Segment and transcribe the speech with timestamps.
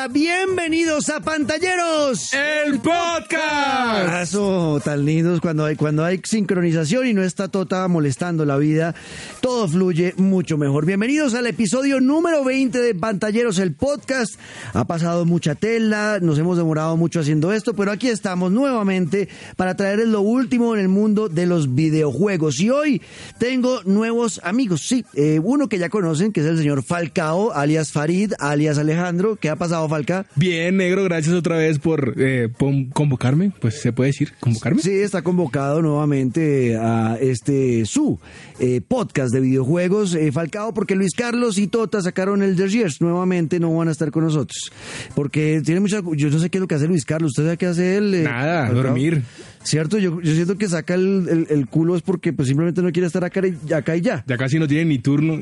[0.00, 2.32] hola, bienvenidos a Pantalleros.
[2.32, 4.22] El podcast.
[4.22, 8.94] Eso, tan lindos cuando hay, cuando hay sincronización y no está Tota molestando la vida,
[9.40, 10.86] todo fluye mucho mejor.
[10.86, 14.36] Bienvenidos al episodio número 20 de Pantalleros, el podcast.
[14.72, 19.74] Ha pasado mucha tela, nos hemos demorado mucho haciendo esto, pero aquí estamos nuevamente para
[19.74, 22.60] traerles lo último en el mundo de los videojuegos.
[22.60, 23.02] Y hoy
[23.38, 27.92] tengo nuevos amigos, sí, eh, uno que ya conocen, que es el señor Falcao, alias
[27.92, 29.36] Farid, alias Alejandro.
[29.36, 30.24] ¿Qué ha pasado, Falca?
[30.36, 32.48] Bien, negro, gracias otra vez por eh,
[32.92, 34.80] convocarme, pues se puede decir, convocarme.
[34.80, 38.18] Sí, está convocado nuevamente a este su
[38.58, 40.14] eh, podcast de videojuegos.
[40.14, 43.00] Eh, Falcao, porque Luis Carlos y Tota sacaron el Years.
[43.00, 44.70] Nuevamente no van a estar con nosotros.
[45.14, 46.00] Porque tiene mucha.
[46.16, 47.32] Yo no sé qué es lo que hace Luis Carlos.
[47.32, 48.22] ¿Usted sabe qué hace él?
[48.24, 48.82] Nada, Falcao?
[48.84, 49.22] dormir.
[49.62, 52.92] Cierto, yo, yo siento que saca el, el- el culo es porque pues simplemente no
[52.92, 54.24] quiere estar acá y, acá y ya.
[54.26, 55.40] Ya casi no tiene ni turno.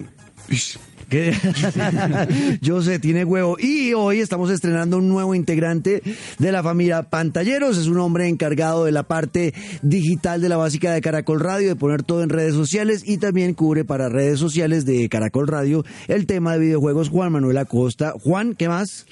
[1.09, 1.33] Que-
[2.61, 3.57] Yo sé, tiene huevo.
[3.59, 6.03] Y hoy estamos estrenando un nuevo integrante
[6.39, 7.79] de la familia Pantalleros.
[7.79, 11.77] Es un hombre encargado de la parte digital de la básica de Caracol Radio, de
[11.77, 16.27] poner todo en redes sociales y también cubre para redes sociales de Caracol Radio el
[16.27, 17.09] tema de videojuegos.
[17.09, 18.13] Juan Manuel Acosta.
[18.23, 19.07] Juan, ¿qué más?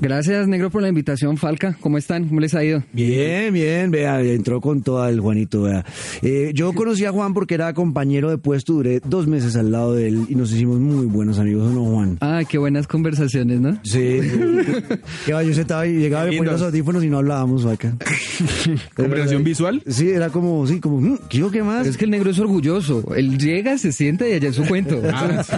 [0.00, 1.76] Gracias, Negro, por la invitación, Falca.
[1.80, 2.28] ¿Cómo están?
[2.28, 2.82] ¿Cómo les ha ido?
[2.92, 5.84] Bien, bien, vea, entró con todo el Juanito, vea.
[6.22, 9.94] Eh, yo conocí a Juan porque era compañero de puesto, duré dos meses al lado
[9.94, 12.18] de él y nos hicimos muy buenos amigos, ¿o ¿no, Juan?
[12.20, 13.78] Ah, qué buenas conversaciones, ¿no?
[13.84, 14.20] Sí.
[15.26, 17.94] que yo sentaba y llegaba y ponía los audífonos y no hablábamos acá.
[18.96, 19.82] ¿Conversación visual?
[19.86, 21.78] Sí, era como, sí, como, "Mm, ¿qué, qué más?
[21.80, 23.14] Pero es que el negro es orgulloso.
[23.14, 25.00] Él llega, se sienta y allá es su cuento.
[25.12, 25.52] Ah, sí.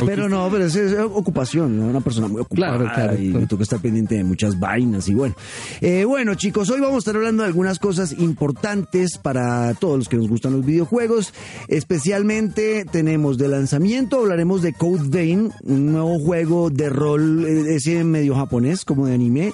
[0.06, 1.86] Pero no, pero es, es ocupación, ¿no?
[1.86, 3.22] una persona muy ocupada Claro, claro.
[3.22, 5.34] y me toca estar pendiente de muchas vainas y bueno.
[5.80, 10.08] Eh, bueno, chicos, hoy vamos a estar hablando de algunas cosas importantes para todos los
[10.08, 11.32] que nos gustan los videojuegos.
[11.68, 18.04] Especialmente tenemos de lanzamiento, hablaremos de Code Vein, un nuevo juego de rol, eh, ese
[18.04, 19.52] medio japonés, como de anime.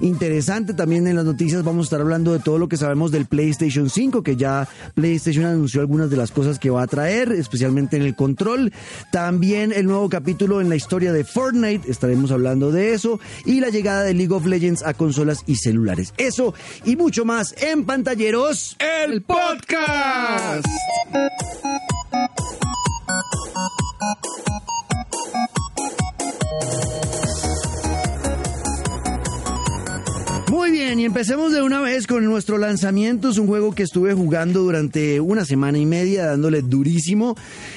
[0.00, 3.26] Interesante también en las noticias vamos a estar hablando de todo lo que sabemos del
[3.26, 7.96] PlayStation 5, que ya PlayStation anunció algunas de las cosas que va a traer, especialmente
[7.96, 8.72] en el control.
[9.10, 13.20] También el nuevo capítulo en la historia de Fortnite, estaremos hablando de eso.
[13.44, 16.14] Y la llegada de League of Legends a consolas y celulares.
[16.16, 16.54] Eso
[16.84, 18.76] y mucho más en pantalleros.
[18.78, 20.66] El podcast.
[30.94, 33.30] Bien, y empecemos de una vez con nuestro lanzamiento.
[33.30, 37.36] Es un juego que estuve jugando durante una semana y media, dándole durísimo.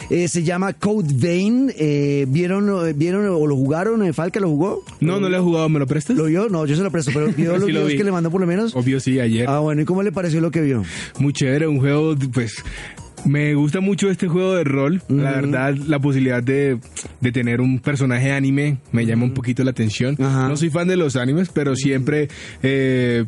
[0.10, 1.72] Eh, se llama Code Vein.
[1.78, 4.04] Eh, ¿vieron, ¿Vieron o lo jugaron?
[4.04, 4.84] Eh, ¿Falca lo jugó?
[5.00, 6.16] No, no le he jugado, ¿me lo prestas?
[6.16, 6.48] ¿Lo vio?
[6.50, 7.98] No, yo se lo presto, pero vio los Sí lo videos vi.
[7.98, 8.76] que le mandó por lo menos.
[8.76, 9.48] Obvio sí, ayer.
[9.50, 10.84] Ah, bueno, ¿y cómo le pareció lo que vio?
[11.20, 12.64] Muy chévere, un juego, pues...
[13.26, 15.02] Me gusta mucho este juego de rol.
[15.10, 16.80] La verdad, la posibilidad de,
[17.20, 20.16] de tener un personaje anime me llama un poquito la atención.
[20.20, 22.30] No soy fan de los animes, pero siempre
[22.64, 23.26] eh,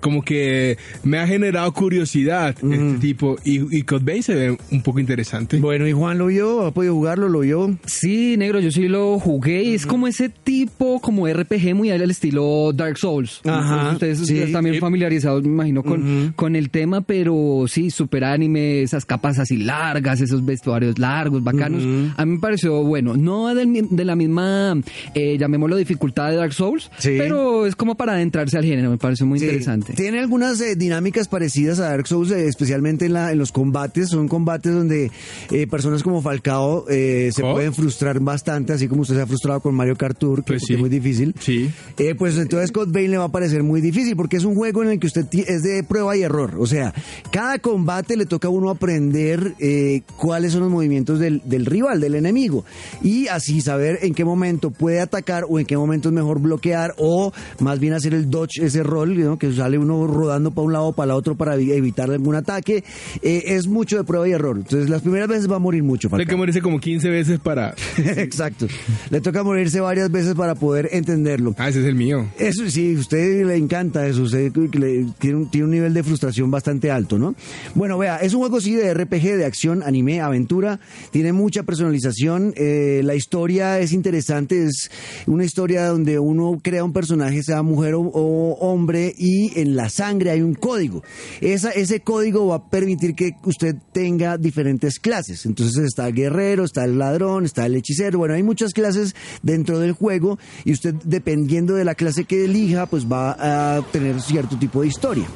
[0.00, 3.36] como que me ha generado curiosidad este tipo.
[3.44, 5.58] Y, y Code Vein se ve un poco interesante.
[5.58, 6.64] Bueno, ¿y Juan lo vio?
[6.66, 7.28] ¿Ha podido jugarlo?
[7.28, 7.76] ¿Lo vio?
[7.86, 12.10] Sí, negro, yo sí lo jugué y es como ese tipo, como RPG muy al
[12.10, 13.40] estilo Dark Souls.
[13.44, 14.38] Ajá, Ustedes sí.
[14.38, 19.38] están bien familiarizados, me imagino, con, con el tema, pero sí, super anime, esas capas
[19.38, 21.82] así largas, esos vestuarios largos, bacanos.
[22.16, 24.74] A mí me pareció bueno, no del mi- de la misma,
[25.14, 27.14] eh, llamémoslo dificultad de Dark Souls, Sí.
[27.18, 29.87] pero es como para adentrarse al género, me pareció muy Sí, interesante.
[29.96, 34.10] Tiene algunas eh, dinámicas parecidas a Dark Souls, eh, especialmente en, la, en los combates.
[34.10, 35.10] Son combates donde
[35.50, 37.52] eh, personas como Falcao eh, se ¿Oh?
[37.54, 40.62] pueden frustrar bastante, así como usted se ha frustrado con Mario Kart Tour, que, Pues
[40.66, 40.74] sí.
[40.74, 41.34] es muy difícil.
[41.40, 41.70] Sí.
[41.98, 44.82] Eh, pues entonces Code Vein le va a parecer muy difícil porque es un juego
[44.82, 46.54] en el que usted es de prueba y error.
[46.58, 46.92] O sea,
[47.30, 52.00] cada combate le toca a uno aprender eh, cuáles son los movimientos del, del rival,
[52.00, 52.64] del enemigo.
[53.02, 56.94] Y así saber en qué momento puede atacar o en qué momento es mejor bloquear
[56.98, 59.38] o más bien hacer el dodge, ese rol, ¿no?
[59.38, 62.34] que sale uno rodando para un lado o para el otro para evi- evitar algún
[62.34, 62.84] ataque.
[63.22, 64.56] Eh, es mucho de prueba y error.
[64.58, 66.08] Entonces las primeras veces va a morir mucho.
[66.08, 66.26] Hay Falcao.
[66.28, 67.74] que morirse como 15 veces para...
[67.98, 68.66] Exacto.
[69.10, 71.54] Le toca morirse varias veces para poder entenderlo.
[71.58, 72.28] Ah, ese es el mío.
[72.38, 76.02] Eso sí, a usted le encanta eso, usted le- tiene, un, tiene un nivel de
[76.02, 77.34] frustración bastante alto, ¿no?
[77.74, 82.52] Bueno, vea, es un juego sí de RPG, de acción, anime, aventura, tiene mucha personalización,
[82.56, 84.90] eh, la historia es interesante, es
[85.26, 89.88] una historia donde uno crea un personaje, sea mujer o, o hombre, y en la
[89.88, 91.02] sangre hay un código.
[91.40, 95.46] Esa, ese código va a permitir que usted tenga diferentes clases.
[95.46, 99.78] Entonces está el guerrero, está el ladrón, está el hechicero, bueno, hay muchas clases dentro
[99.78, 104.58] del juego y usted dependiendo de la clase que elija, pues va a tener cierto
[104.58, 105.26] tipo de historia.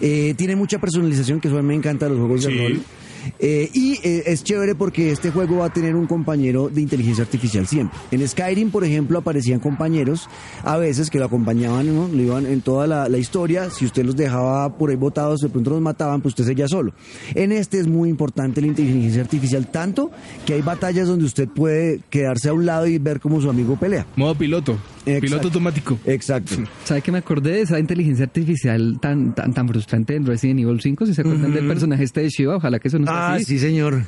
[0.00, 2.82] Eh, tiene mucha personalización, que eso a mí me encanta los juegos de rol.
[3.38, 7.24] Eh, y eh, es chévere porque este juego va a tener un compañero de inteligencia
[7.24, 7.98] artificial siempre.
[8.10, 10.28] En Skyrim, por ejemplo, aparecían compañeros
[10.64, 12.08] a veces que lo acompañaban, ¿no?
[12.08, 13.70] le iban en toda la, la historia.
[13.70, 16.92] Si usted los dejaba por ahí botados, de pronto los mataban, pues usted seguía solo.
[17.34, 20.10] En este es muy importante la inteligencia artificial, tanto
[20.46, 23.76] que hay batallas donde usted puede quedarse a un lado y ver cómo su amigo
[23.76, 24.06] pelea.
[24.16, 24.78] Modo piloto.
[25.04, 25.20] Exacto.
[25.26, 25.98] Piloto automático.
[26.06, 26.54] Exacto.
[26.84, 30.80] ¿Sabe que me acordé de esa inteligencia artificial tan tan tan frustrante en Resident Evil
[30.80, 31.06] 5?
[31.06, 33.44] Si se acuerdan del personaje este de Shiva, ojalá que eso no Ah, así.
[33.44, 34.02] sí, señor.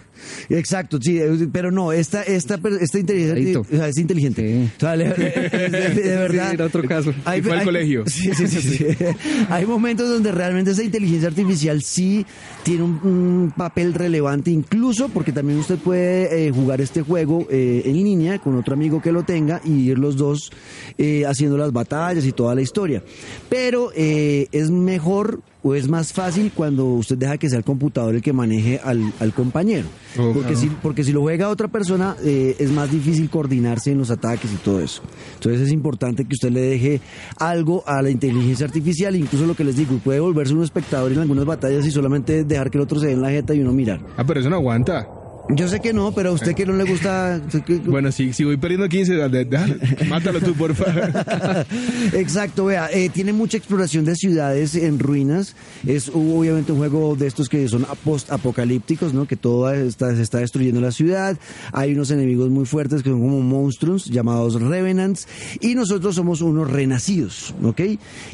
[0.48, 4.42] Exacto, sí, eh, pero no, esta, esta, esta inteligencia o sea, es inteligente.
[4.64, 4.70] Sí.
[4.78, 6.48] O sea, le- de, de- de verdad.
[6.48, 7.10] Sí, era otro caso.
[7.36, 8.04] Y fue al colegio.
[8.14, 8.86] Sí, sí, sí, sí.
[9.50, 12.24] Hay momentos donde realmente esa inteligencia artificial sí
[12.62, 17.82] tiene un, un papel relevante, incluso porque también usted puede eh, jugar este juego eh,
[17.84, 20.50] en línea con otro amigo que lo tenga y ir los dos
[20.96, 23.02] eh, haciendo las batallas y toda la historia.
[23.50, 28.14] Pero eh, es mejor o es más fácil cuando usted deja que sea el computador
[28.14, 29.88] el que maneje al, al compañero.
[30.18, 33.98] Oh, porque, si, porque si lo juega otra persona, eh, es más difícil coordinarse en
[33.98, 35.02] los ataques y todo eso.
[35.34, 37.00] Entonces es importante que usted le deje
[37.38, 41.20] algo a la inteligencia artificial, incluso lo que les digo, puede volverse un espectador en
[41.20, 43.72] algunas batallas y solamente dejar que el otro se dé en la jeta y uno
[43.72, 44.00] mirar.
[44.18, 45.08] Ah, pero eso no aguanta.
[45.50, 47.38] Yo sé que no, pero a usted que no le gusta...
[47.84, 49.74] Bueno, si, si voy perdiendo 15, de- déjalo,
[50.08, 51.12] mátalo tú, por favor.
[52.14, 55.54] Exacto, vea, eh, tiene mucha exploración de ciudades en ruinas.
[55.86, 59.26] Es obviamente un juego de estos que son post-apocalípticos, ¿no?
[59.26, 61.36] Que todo está, se está destruyendo la ciudad.
[61.72, 65.28] Hay unos enemigos muy fuertes que son como monstruos llamados Revenants.
[65.60, 67.80] Y nosotros somos unos renacidos, ¿ok?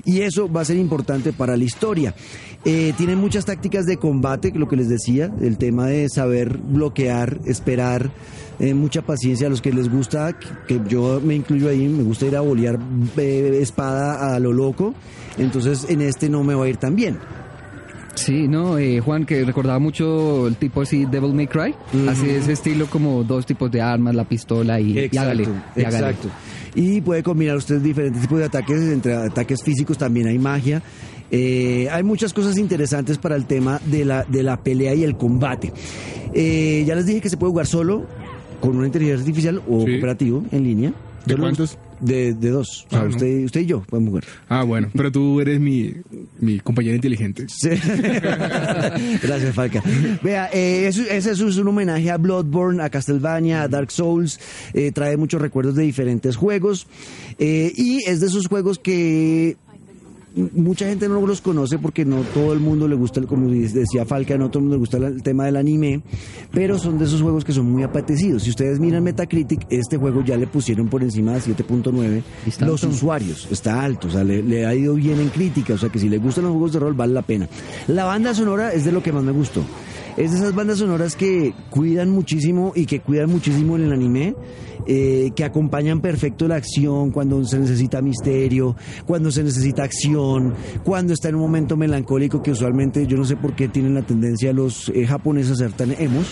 [0.05, 2.15] Y eso va a ser importante para la historia.
[2.65, 7.00] Eh, tiene muchas tácticas de combate, lo que les decía, el tema de saber bloquear,
[7.47, 8.11] esperar,
[8.59, 10.37] eh, mucha paciencia a los que les gusta,
[10.67, 12.79] que, yo me incluyo ahí, me gusta ir a bolear
[13.17, 14.95] eh, espada a lo loco,
[15.39, 17.19] entonces en este no me va a ir tan bien.
[18.15, 21.75] Sí, no, eh, Juan, que recordaba mucho el tipo así, Devil May Cry.
[22.09, 25.45] Así ese estilo como dos tipos de armas, la pistola y, y hágale.
[25.75, 26.09] y hágale.
[26.11, 26.29] exacto.
[26.75, 30.83] Y puede combinar usted diferentes tipos de ataques, entre ataques físicos también hay magia.
[31.31, 35.17] Eh, hay muchas cosas interesantes para el tema de la, de la pelea y el
[35.17, 35.73] combate.
[36.35, 38.07] Eh, ya les dije que se puede jugar solo,
[38.61, 39.93] con una inteligencia artificial o Sí.
[39.93, 40.93] cooperativo en línea.
[41.27, 41.79] ¿De Yo cuántos?
[42.01, 42.87] De, de dos.
[42.87, 43.11] O sea, Ah, no.
[43.11, 44.25] usted, usted y yo podemos jugar.
[44.49, 45.93] Ah, bueno, pero tú eres mi,
[46.39, 47.45] mi compañero inteligente.
[47.49, 47.69] Sí.
[49.23, 49.83] Gracias, Falca.
[50.23, 54.39] Vea, eh, eso- ese es un homenaje a Bloodborne, a Castlevania, a Dark Souls.
[54.75, 56.87] eh, trae muchos recuerdos de diferentes juegos.
[57.39, 59.57] eh, y es de esos juegos que
[60.55, 64.05] mucha gente no los conoce porque no todo el mundo le gusta, el- como decía
[64.05, 66.03] Falca, no todo el mundo le gusta el tema del anime,
[66.53, 68.43] pero son de esos juegos que son muy apetecidos.
[68.45, 72.83] Si ustedes miran Metacritic, este juego ya le pusieron por encima de 7.9 Está los
[72.85, 73.49] usuarios.
[73.51, 76.09] Está alto, o sea, le, le ha ido bien en crítica, o sea que si
[76.09, 77.49] le gustan los juegos de rol vale la pena.
[77.89, 79.63] La banda sonora es de lo que más me gustó.
[80.17, 84.35] Es de esas bandas sonoras que cuidan muchísimo y que cuidan muchísimo en el anime,
[84.87, 88.77] eh, que acompañan perfecto la acción cuando se necesita misterio,
[89.07, 90.55] cuando se necesita acción,
[90.85, 94.03] cuando está en un momento melancólico que usualmente yo no sé por qué tienen la
[94.03, 96.27] tendencia los eh, japoneses a ser tan emos,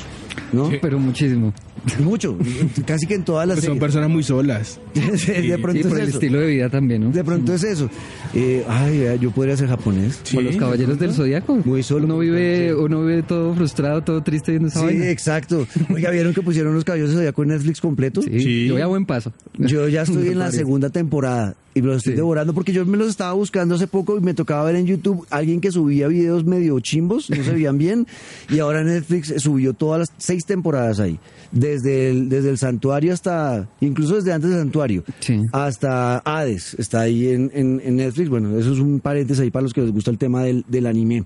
[0.52, 0.70] ¿no?
[0.82, 1.52] Pero muchísimo.
[2.00, 2.36] Mucho,
[2.84, 3.80] casi que en todas las Pues son series.
[3.80, 4.80] personas muy solas.
[4.94, 6.19] de pronto Sí, por es el eso.
[6.19, 7.10] estilo de vida también, ¿no?
[7.12, 7.88] De pronto es eso.
[8.34, 10.20] Eh, ay, yo podría ser japonés.
[10.35, 11.56] Con los caballeros del zodiaco.
[11.64, 12.04] Muy solo.
[12.06, 15.10] Uno vive, uno vive todo frustrado, todo triste viendo esa Sí, vaina.
[15.10, 15.66] exacto.
[15.94, 18.22] Oiga, ¿vieron que pusieron los caballos de Zodíaco en Netflix completo?
[18.22, 18.66] Sí, Sí.
[18.66, 19.32] Yo voy a buen paso.
[19.58, 22.16] Yo ya estoy en la segunda temporada y los estoy Sí.
[22.16, 25.26] devorando porque yo me los estaba buscando hace poco y me tocaba ver en YouTube
[25.30, 28.06] alguien que subía videos medio chimbos, no se veían bien,
[28.50, 31.18] y ahora Netflix subió todas las seis temporadas ahí,
[31.52, 35.40] desde el, desde el santuario hasta, incluso desde antes del santuario, Sí.
[35.52, 39.62] hasta Hades, está ahí en, en- en Netflix, bueno, eso es un paréntesis ahí para
[39.62, 41.25] los que les gusta el tema del, del anime.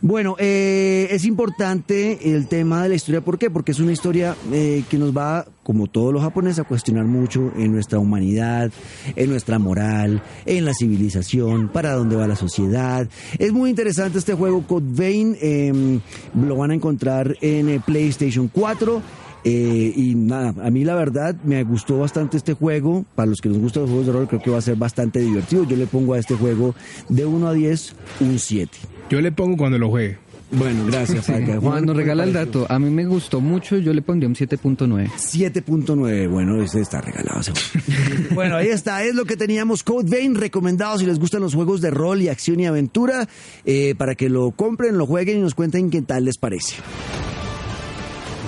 [0.00, 3.50] Bueno, eh, es importante el tema de la historia, ¿por qué?
[3.50, 7.52] Porque es una historia eh, que nos va, como todos los japoneses, a cuestionar mucho
[7.54, 8.70] en nuestra humanidad,
[9.14, 13.06] en nuestra moral, en la civilización, para dónde va la sociedad.
[13.38, 16.00] Es muy interesante este juego, Code Vein, eh,
[16.34, 19.02] lo van a encontrar en eh, PlayStation 4.
[19.44, 23.04] Eh, y nada, a mí la verdad me gustó bastante este juego.
[23.14, 25.20] Para los que nos gustan los juegos de rol, creo que va a ser bastante
[25.20, 25.64] divertido.
[25.64, 26.74] Yo le pongo a este juego
[27.10, 28.70] de 1 a 10 un 7.
[29.10, 30.16] Yo le pongo cuando lo juegue.
[30.50, 31.58] Bueno, gracias, Falca.
[31.60, 32.66] Juan nos ¿qué regala el dato.
[32.68, 35.10] A mí me gustó mucho, yo le pondría un 7.9.
[35.10, 37.52] 7.9, bueno, ese está regalado.
[38.34, 41.82] bueno, ahí está, es lo que teníamos Code Vein, recomendado si les gustan los juegos
[41.82, 43.28] de rol y acción y aventura,
[43.66, 46.76] eh, para que lo compren, lo jueguen y nos cuenten qué tal les parece.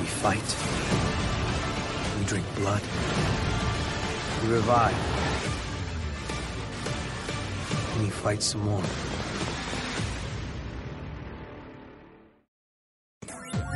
[0.00, 0.40] We fight.
[2.19, 2.80] We drink blood.
[4.42, 4.97] We revive.
[8.02, 8.83] We fight some more.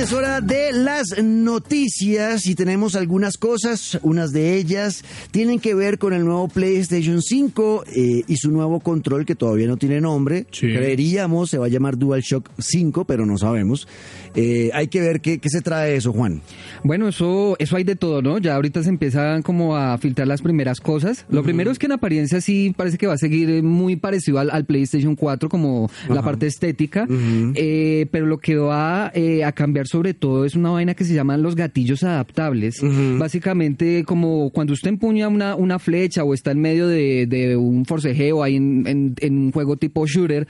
[0.00, 5.98] es hora de las noticias y tenemos algunas cosas, unas de ellas tienen que ver
[5.98, 10.46] con el nuevo PlayStation 5 eh, y su nuevo control que todavía no tiene nombre.
[10.52, 10.68] Sí.
[10.72, 13.88] Creeríamos se va a llamar DualShock 5, pero no sabemos.
[14.34, 16.40] Eh, hay que ver qué, qué se trae eso, Juan.
[16.82, 18.38] Bueno, eso, eso hay de todo, ¿no?
[18.38, 21.26] Ya ahorita se empiezan como a filtrar las primeras cosas.
[21.28, 24.38] Lo primero es que en apariencia sí parece que va a seguir eh, muy parecido
[24.38, 27.06] al, al PlayStation 4, como la parte estética.
[27.54, 31.14] Eh, pero lo que va eh, a cambiar sobre todo es una vaina que se
[31.14, 32.80] llaman los gatillos adaptables.
[33.18, 37.84] Básicamente, como cuando usted empuña una, una flecha o está en medio de, de un
[37.84, 40.46] forcejeo ahí en, en- en un juego tipo shooter,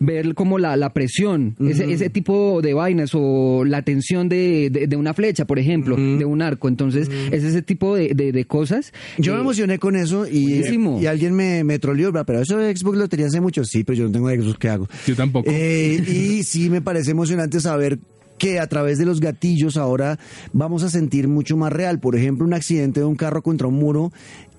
[0.00, 4.86] ver como la, la presión, ese, ese tipo de vainas o la tensión de, de-
[4.86, 6.68] de una flecha, por ejemplo, de un arco.
[6.68, 8.92] Entonces, es ese tipo de, de- de cosas.
[9.18, 10.98] Yo Eh, me emocioné con eso y, Buenísimo.
[11.00, 13.64] y alguien me, me troleó, "Bra, pero eso de Xbox lo tenía hace mucho.
[13.64, 14.88] Sí, pero yo no tengo Xbox, ¿qué hago?
[15.06, 15.50] Yo tampoco.
[15.50, 17.98] Eh, y sí me parece emocionante saber
[18.38, 20.18] que a través de los gatillos ahora
[20.52, 22.00] vamos a sentir mucho más real.
[22.00, 24.12] Por ejemplo, un accidente de un carro contra un muro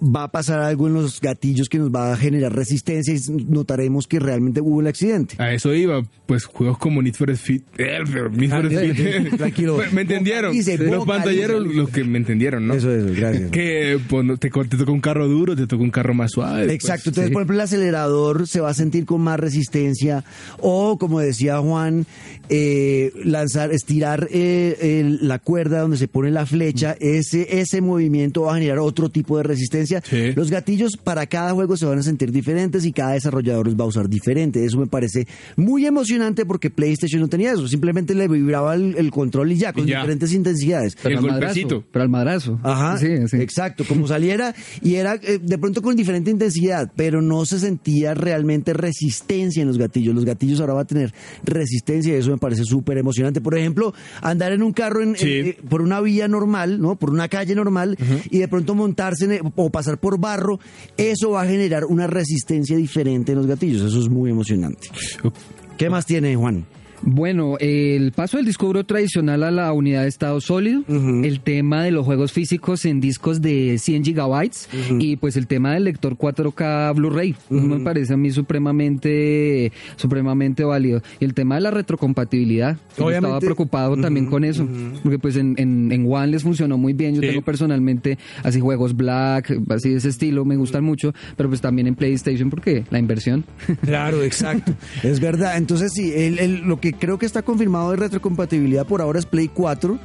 [0.05, 4.07] va a pasar algo en los gatillos que nos va a generar resistencia y notaremos
[4.07, 5.35] que realmente hubo el accidente.
[5.39, 7.61] A eso iba, pues juegos como Need for Speed.
[7.77, 7.99] eh,
[8.31, 9.35] Need for Ah, Speed.
[9.37, 9.77] tranquilo.
[9.93, 10.55] me entendieron.
[10.91, 12.73] Los pantalleros, los que me entendieron, ¿no?
[12.75, 13.51] Eso es, gracias.
[13.51, 16.71] Que pues, te, te toca un carro duro, te toca un carro más suave.
[16.73, 17.33] Exacto, pues, entonces sí.
[17.33, 20.23] por ejemplo el acelerador se va a sentir con más resistencia
[20.59, 22.05] o como decía Juan,
[22.49, 28.43] eh, lanzar, estirar eh, el- la cuerda donde se pone la flecha, ese, ese movimiento
[28.43, 29.94] va a generar otro tipo de resistencia.
[30.03, 30.33] Sí.
[30.35, 33.83] Los gatillos para cada juego se van a sentir diferentes y cada desarrollador los va
[33.83, 34.65] a usar diferente.
[34.65, 39.11] Eso me parece muy emocionante porque PlayStation no tenía eso, simplemente le vibraba el, el
[39.11, 39.97] control y ya, con Y ya.
[39.99, 40.95] diferentes intensidades.
[41.01, 41.83] pero el al madrazo, golpecito.
[41.91, 42.59] Pero al madrazo.
[42.63, 43.37] Ajá, Sí, sí.
[43.37, 48.13] exacto, como saliera y era eh, de pronto con diferente intensidad, pero no se sentía
[48.13, 50.15] realmente resistencia en los gatillos.
[50.15, 53.41] Los gatillos ahora van a tener resistencia y eso me parece súper emocionante.
[53.41, 55.27] Por ejemplo, andar en un carro en- Sí.
[55.29, 56.95] eh, por una vía normal, ¿no?
[56.95, 57.97] Por una calle normal
[58.29, 60.57] y de pronto montarse en el- o pasar por barro,
[60.95, 63.81] eso va a generar una resistencia diferente en los gatillos.
[63.81, 64.87] Eso es muy emocionante.
[65.77, 66.65] ¿Qué más tiene Juan?
[67.07, 71.83] Bueno, el paso del disco duro tradicional a la unidad de estado sólido, el tema
[71.83, 74.67] de los juegos físicos en discos de 100 gigabytes
[74.99, 81.01] y pues el tema del lector 4K Blu-ray, me parece a mí supremamente supremamente válido.
[81.19, 84.67] Y el tema de la retrocompatibilidad, yo estaba preocupado también con eso,
[85.03, 87.27] porque pues en, en, en One les funcionó muy bien, yo Sí.
[87.27, 91.87] tengo personalmente así juegos Black, así de ese estilo, me gustan mucho, pero pues también
[91.87, 93.45] en PlayStation porque la inversión.
[93.83, 94.73] Claro, exacto.
[95.03, 95.57] es verdad.
[95.57, 99.25] Entonces, sí, el- el- lo que creo que está confirmado de retrocompatibilidad por ahora es
[99.25, 99.97] Play 4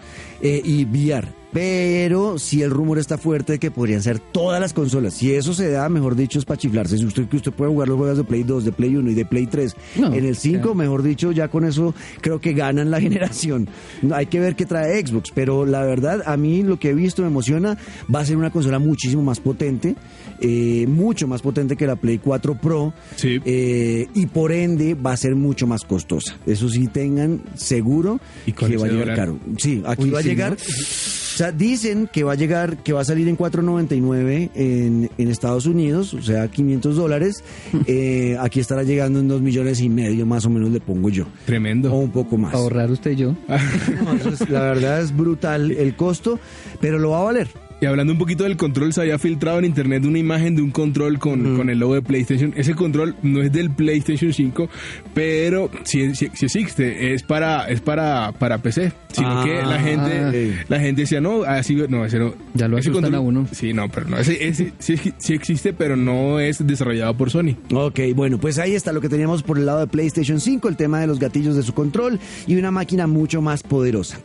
[0.43, 1.41] eh, y VR.
[1.53, 5.15] Pero si el rumor está fuerte de que podrían ser todas las consolas.
[5.15, 6.97] Si eso se da, mejor dicho, es para chiflarse.
[6.97, 9.15] Si usted, que usted puede jugar los juegos de Play 2, de Play 1 y
[9.15, 10.75] de Play 3 No, en el 5, claro.
[10.77, 13.69] mejor dicho, ya con eso creo que ganan la generación.
[14.13, 17.23] Hay que ver qué trae Xbox, pero la verdad, a mí lo que he visto
[17.23, 17.77] me emociona.
[18.15, 19.97] Va a ser una consola muchísimo más potente,
[20.41, 22.93] eh, mucho más potente que la Play 4 Pro.
[23.17, 23.41] Sí.
[23.45, 26.37] Eh, y por ende va a ser mucho más costosa.
[26.47, 29.39] Eso sí tengan seguro Y que va a llegar caro.
[29.59, 30.51] Sí, aquí Uy, va a llegar.
[30.53, 30.57] ¿no?
[30.57, 35.29] O sea, dicen que va a llegar, que va a salir en 4.99 en, en
[35.29, 37.43] Estados Unidos, o sea, 500 dólares.
[37.87, 41.25] Eh, aquí estará llegando en 2 millones y medio, más o menos le pongo yo.
[41.47, 41.93] Tremendo.
[41.93, 42.55] O un poco más.
[42.55, 43.37] Ahorrar usted y yo.
[44.05, 46.39] No, eso es- la verdad es brutal el costo,
[46.81, 47.49] pero lo va a valer.
[47.81, 50.71] Y hablando un poquito del control, se había filtrado en internet una imagen de un
[50.71, 52.53] control con, con el logo de PlayStation.
[52.57, 54.69] Ese control no es del PlayStation 5,
[55.15, 57.15] pero sí, sí- sí existe.
[57.15, 58.93] Es para es para, para PC.
[59.13, 60.69] Sino Ah, que la gente ok.
[60.69, 62.35] la gente decía, no, así no, ese no.
[62.55, 63.47] Ya lo ese asustan a uno.
[63.51, 64.19] Sí, no, pero no.
[64.19, 67.57] Ese, ese sí, sí existe, pero no es desarrollado por Sony.
[67.73, 70.77] Ok, bueno, pues ahí está lo que teníamos por el lado de PlayStation 5, el
[70.77, 74.21] tema de los gatillos de su control y una máquina mucho más poderosa.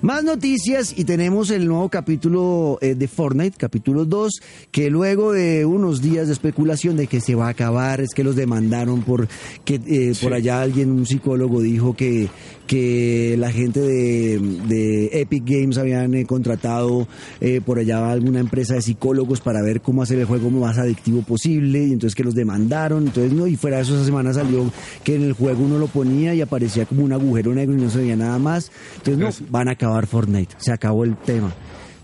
[0.00, 4.40] Más noticias y tenemos el nuevo capítulo eh, de Fortnite, capítulo 2,
[4.70, 8.22] que luego de unos días de especulación de que se va a acabar, es que
[8.22, 9.26] los demandaron por
[9.64, 12.28] que eh, por allá alguien, un psicólogo dijo que,
[12.68, 14.38] que la gente de,
[14.68, 17.08] de Epic Games habían eh, contratado
[17.40, 21.22] eh, por allá alguna empresa de psicólogos para ver cómo hacer el juego más adictivo
[21.22, 24.70] posible y entonces que los demandaron, entonces no, y fuera de eso esa semana salió
[25.02, 27.90] que en el juego uno lo ponía y aparecía como un agujero negro y no
[27.90, 31.52] se veía nada más, entonces no, van a acabar Fortnite, se acabó el tema.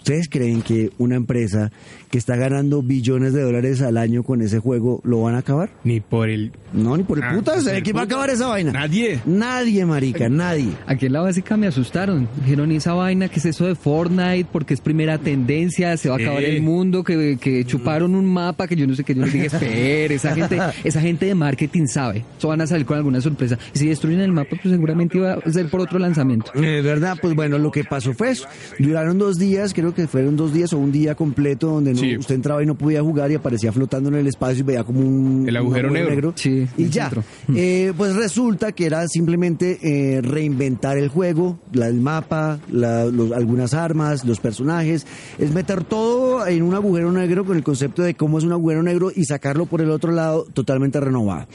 [0.04, 1.72] ¿Ustedes creen que una empresa
[2.10, 5.70] que está ganando billones de dólares al año con ese juego lo van a acabar?
[5.82, 6.52] Ni por el...
[6.74, 7.54] No, ni por el Ah, puta.
[7.56, 8.70] el ¿Quién va a acabar esa vaina?
[8.72, 9.20] Nadie.
[9.24, 10.72] Nadie, marica, nadie.
[10.86, 12.28] Aquí en la básica me asustaron.
[12.42, 14.46] Dijeron, ¿y esa vaina que es eso de Fortnite?
[14.52, 16.56] Porque es primera tendencia, se va a acabar Eh.
[16.56, 19.14] el mundo, que, que chuparon un mapa que yo no sé qué.
[19.14, 22.24] Yo les dije, espere, esa gente, esa gente de marketing sabe.
[22.36, 23.56] Eso van a salir con alguna sorpresa.
[23.74, 26.50] Y si destruyen el mapa, pues seguramente iba a ser por otro lanzamiento.
[26.56, 27.16] Eh, ¿Verdad?
[27.22, 28.46] Pues bueno, lo que pasó fue eso.
[28.78, 32.16] Duraron dos días, creo que fueron dos días o un día completo donde no- Sí.
[32.16, 35.00] usted entraba y no podía jugar y aparecía flotando en el espacio y veía como
[35.00, 36.32] un El agujero un negro.
[36.36, 37.10] Sí, y el ya.
[37.54, 43.32] Eh, pues resulta que era simplemente eh, reinventar el juego, la- el mapa, la- los-
[43.32, 45.06] algunas armas, los personajes.
[45.38, 48.82] Es meter todo en un agujero negro con el concepto de cómo es un agujero
[48.82, 51.46] negro y sacarlo por el otro lado totalmente renovado.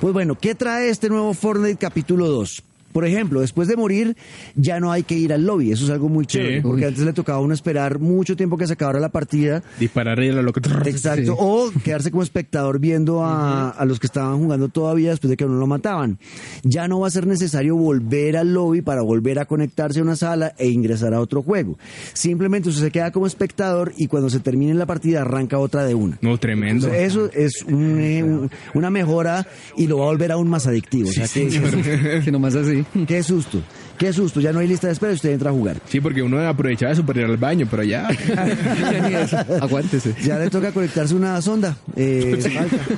[0.00, 2.62] Pues bueno, ¿qué trae este nuevo Fortnite capítulo 2?
[2.92, 4.16] Por ejemplo, después de morir
[4.56, 7.12] ya no hay que ir al lobby, eso es algo muy chévere, porque antes le
[7.12, 10.42] tocaba a uno esperar mucho tiempo que se acabara la partida Disparar y a la
[10.42, 10.60] loca.
[10.86, 11.38] Exacto, Sí.
[11.38, 15.44] o quedarse como espectador viendo a, a los que estaban jugando todavía después de que
[15.44, 16.18] uno lo mataban.
[16.64, 20.16] Ya no va a ser necesario volver al lobby para volver a conectarse a una
[20.16, 21.78] sala e ingresar a otro juego.
[22.12, 25.94] Simplemente usted se queda como espectador y cuando se termine la partida arranca otra de
[25.94, 26.18] una.
[26.22, 26.86] No, tremendo.
[26.88, 30.66] Entonces, eso es un, eh, un- una mejora y lo va a volver aún más
[30.66, 31.08] adictivo.
[31.08, 32.79] O sea, que- que nomás así.
[33.06, 33.60] qué susto,
[33.98, 34.40] qué susto.
[34.40, 35.76] Ya no hay lista de espera y usted entra a jugar.
[35.88, 38.08] Sí, porque uno aprovechaba eso para ir al baño, pero ya.
[38.10, 39.46] Ya.
[39.60, 40.14] Aguántese.
[40.22, 41.76] Ya le toca conectarse una sonda.
[41.96, 42.38] Eh,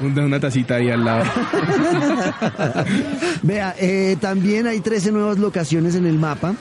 [0.02, 1.24] una, una tacita ahí al lado.
[3.42, 6.54] Vea, eh, también hay 13 nuevas locaciones en el mapa.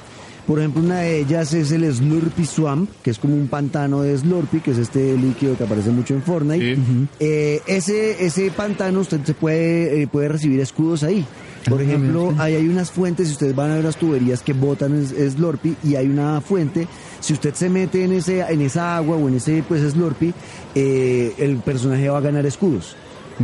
[0.47, 4.17] Por ejemplo, una de ellas es el Slurpy Swamp, que es como un pantano de
[4.17, 6.75] Slurpy, que es este líquido que aparece mucho en Fortnite.
[6.75, 6.81] Sí.
[7.19, 11.25] Eh, ese, ese pantano usted se puede, eh, puede recibir escudos ahí.
[11.69, 14.99] Por ejemplo, ahí hay unas fuentes, si ustedes van a ver las tuberías que botan
[14.99, 16.87] es, Slurpy, y hay una fuente,
[17.19, 20.33] si usted se mete en, ese, en esa agua o en ese pues Slurpy,
[20.73, 22.95] eh, el personaje va a ganar escudos.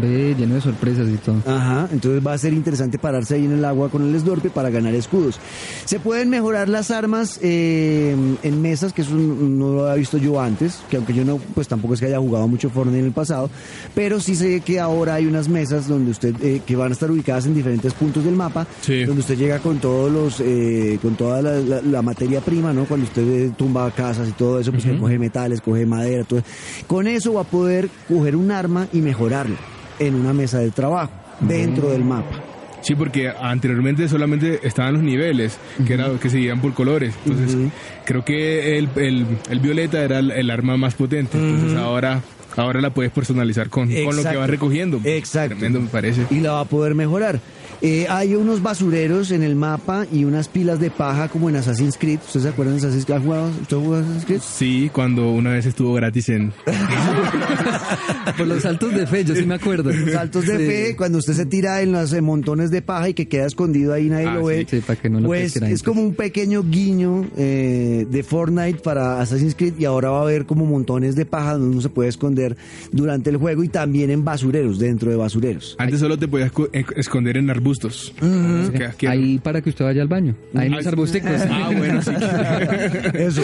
[0.01, 1.37] Ve, lleno de sorpresas y todo.
[1.45, 4.69] Ajá, entonces va a ser interesante pararse ahí en el agua con el Slurpee para
[4.69, 5.39] ganar escudos.
[5.85, 10.39] Se pueden mejorar las armas eh, en mesas, que eso no lo había visto yo
[10.41, 13.11] antes, que aunque yo no, pues tampoco es que haya jugado mucho Fortnite en el
[13.11, 13.49] pasado,
[13.95, 17.09] pero sí sé que ahora hay unas mesas donde usted, eh, que van a estar
[17.11, 19.03] ubicadas en diferentes puntos del mapa, Sí.
[19.05, 22.85] donde usted llega con todos los, eh, con toda la, la- la materia prima, ¿no?
[22.85, 26.41] Cuando usted eh, tumba casas y todo eso, pues que coge metales, coge madera, todo.
[26.87, 29.55] Con eso va a poder coger un arma y mejorarlo
[29.99, 32.43] en una mesa de trabajo, dentro del mapa.
[32.81, 37.13] Sí, porque anteriormente solamente estaban los niveles, que era que se iban por colores.
[37.25, 37.71] Entonces,
[38.05, 41.37] creo que el, el, el violeta era el, el arma más potente.
[41.37, 42.21] Entonces, ahora
[42.55, 44.99] ahora la puedes personalizar con, con lo que vas recogiendo.
[45.03, 45.55] Exacto.
[45.55, 46.25] Tremendo, me parece.
[46.29, 47.39] Y la va a poder mejorar.
[47.81, 51.97] Eh, hay unos basureros en el mapa y unas pilas de paja como en Assassin's
[51.97, 52.19] Creed.
[52.25, 53.17] ¿Ustedes se acuerdan de Assassin's Creed?
[53.17, 53.49] ¿Ha jugado?
[53.61, 54.41] ¿Usted ha jugado Assassin's Creed?
[54.41, 56.51] Sí, cuando una vez estuvo gratis en...
[58.37, 59.91] Por los saltos de fe, yo sí me acuerdo.
[60.11, 60.65] Saltos de Sí.
[60.65, 64.09] fe, cuando usted se tira en los montones de paja y que queda escondido ahí
[64.09, 64.65] nadie Ah, lo ve.
[64.69, 69.21] sí, para que no lo pues es como un pequeño guiño eh, de Fortnite para
[69.21, 72.09] Assassin's Creed y ahora va a haber como montones de paja donde uno se puede
[72.09, 72.57] esconder
[72.91, 75.75] durante el juego y también en basureros, dentro de basureros.
[75.79, 78.13] Antes solo te podías eh, esconder en arbustos.
[79.07, 80.35] Ahí para que usted vaya al baño.
[80.55, 81.31] Ahí en los Ah, arbusticos.
[81.49, 82.11] Ah, bueno, sí.
[83.13, 83.41] Eso.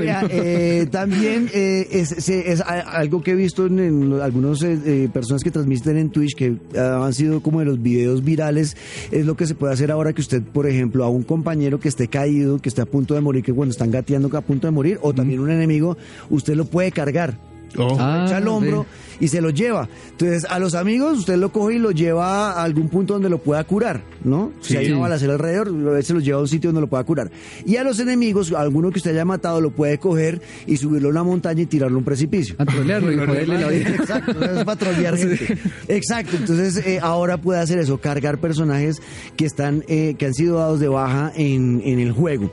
[0.00, 5.08] Eh, también eh, es, se- es algo que he visto en, en algunos eh, eh,
[5.12, 8.76] personas que transmiten en Twitch que han sido como de los videos virales,
[9.10, 11.88] es lo que se puede hacer ahora que usted, por ejemplo, a un compañero que
[11.88, 14.66] esté caído, que esté a punto de morir, que cuando están gateando que a punto
[14.66, 15.96] de morir, o también un enemigo,
[16.30, 17.38] usted lo puede cargar.
[17.78, 17.96] Oh.
[17.98, 18.86] Ah, echa al hombro
[19.20, 19.88] y se lo lleva.
[20.10, 23.38] Entonces, a los amigos usted lo coge y lo lleva a algún punto donde lo
[23.38, 24.52] pueda curar, ¿no?
[24.60, 27.30] Si hay una balacera alrededor, se lo lleva a un sitio donde lo pueda curar.
[27.64, 31.08] Y a los enemigos, a alguno que usted haya matado, lo puede coger y subirlo
[31.08, 32.56] a una montaña y tirarlo a un precipicio.
[32.58, 33.90] A trolearlo y joderle la vida.
[33.90, 35.58] Exacto, es para trolear gente.
[35.88, 39.00] Exacto, entonces eh, ahora puede hacer eso, cargar personajes
[39.36, 42.50] que están, eh, que han sido dados de baja en, en el juego.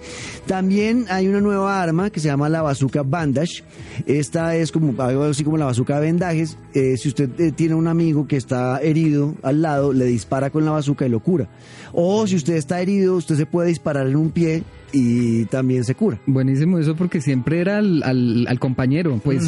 [0.47, 3.63] También hay una nueva arma que se llama la bazooka bandage.
[4.05, 6.57] Esta es como algo así como la bazooka de vendajes.
[6.73, 10.65] Eh, si usted eh, tiene un amigo que está herido al lado, le dispara con
[10.65, 11.47] la bazooka y lo cura.
[11.93, 15.95] O si usted está herido, usted se puede disparar en un pie y también se
[15.95, 16.19] cura.
[16.25, 19.43] Buenísimo eso porque siempre era al, al, al compañero, pues.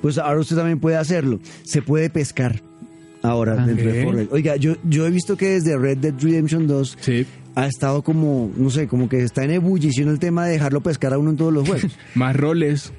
[0.00, 1.40] Pues ahora usted también puede hacerlo.
[1.62, 2.60] Se puede pescar
[3.22, 4.04] ahora Ah, dentro de ok.
[4.06, 4.34] Fortnite.
[4.34, 7.26] Oiga, yo, yo he visto que desde Red Dead Redemption 2 Sí.
[7.54, 11.12] ha estado como, no sé, como que está en ebullición el tema de dejarlo pescar
[11.14, 11.90] a uno en todos los juegos.
[12.14, 12.92] Más roles.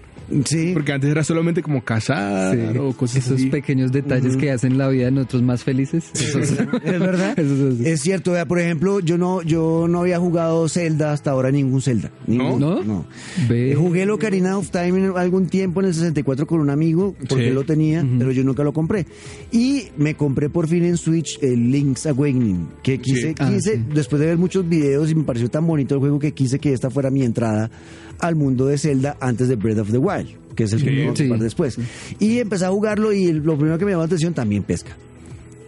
[0.45, 0.71] Sí.
[0.73, 2.77] Porque antes era solamente como cazar Sí.
[2.77, 3.47] o cosas Esos así.
[3.49, 6.05] pequeños detalles que hacen la vida de nosotros más felices.
[6.13, 6.51] Eso es-
[6.83, 7.37] Es verdad.
[7.39, 11.31] Eso es- Es cierto, vea, por ejemplo, yo no, yo no había jugado Zelda hasta
[11.31, 12.11] ahora, ningún Zelda.
[12.27, 12.83] Ningún- ¿No?
[12.83, 13.05] No.
[13.49, 13.71] Ve.
[13.71, 17.15] Eh, Jugué el Ocarina of Time en algún tiempo en el 64 con un amigo,
[17.27, 17.49] porque Sí.
[17.49, 19.05] él lo tenía, pero yo nunca lo compré.
[19.51, 23.35] Y me compré por fin en Switch el Link's Awakening, que quise, Sí.
[23.39, 23.83] Ah, quise sí.
[23.93, 26.73] después de ver muchos videos y me pareció tan bonito el juego que quise que
[26.73, 27.69] esta fuera mi entrada
[28.19, 31.19] al mundo de Zelda antes de Breath of the Wild, que es el que vamos
[31.19, 31.29] a Sí.
[31.39, 31.77] después.
[32.19, 34.95] Y empecé a jugarlo y lo primero que me llamó la atención también pesca.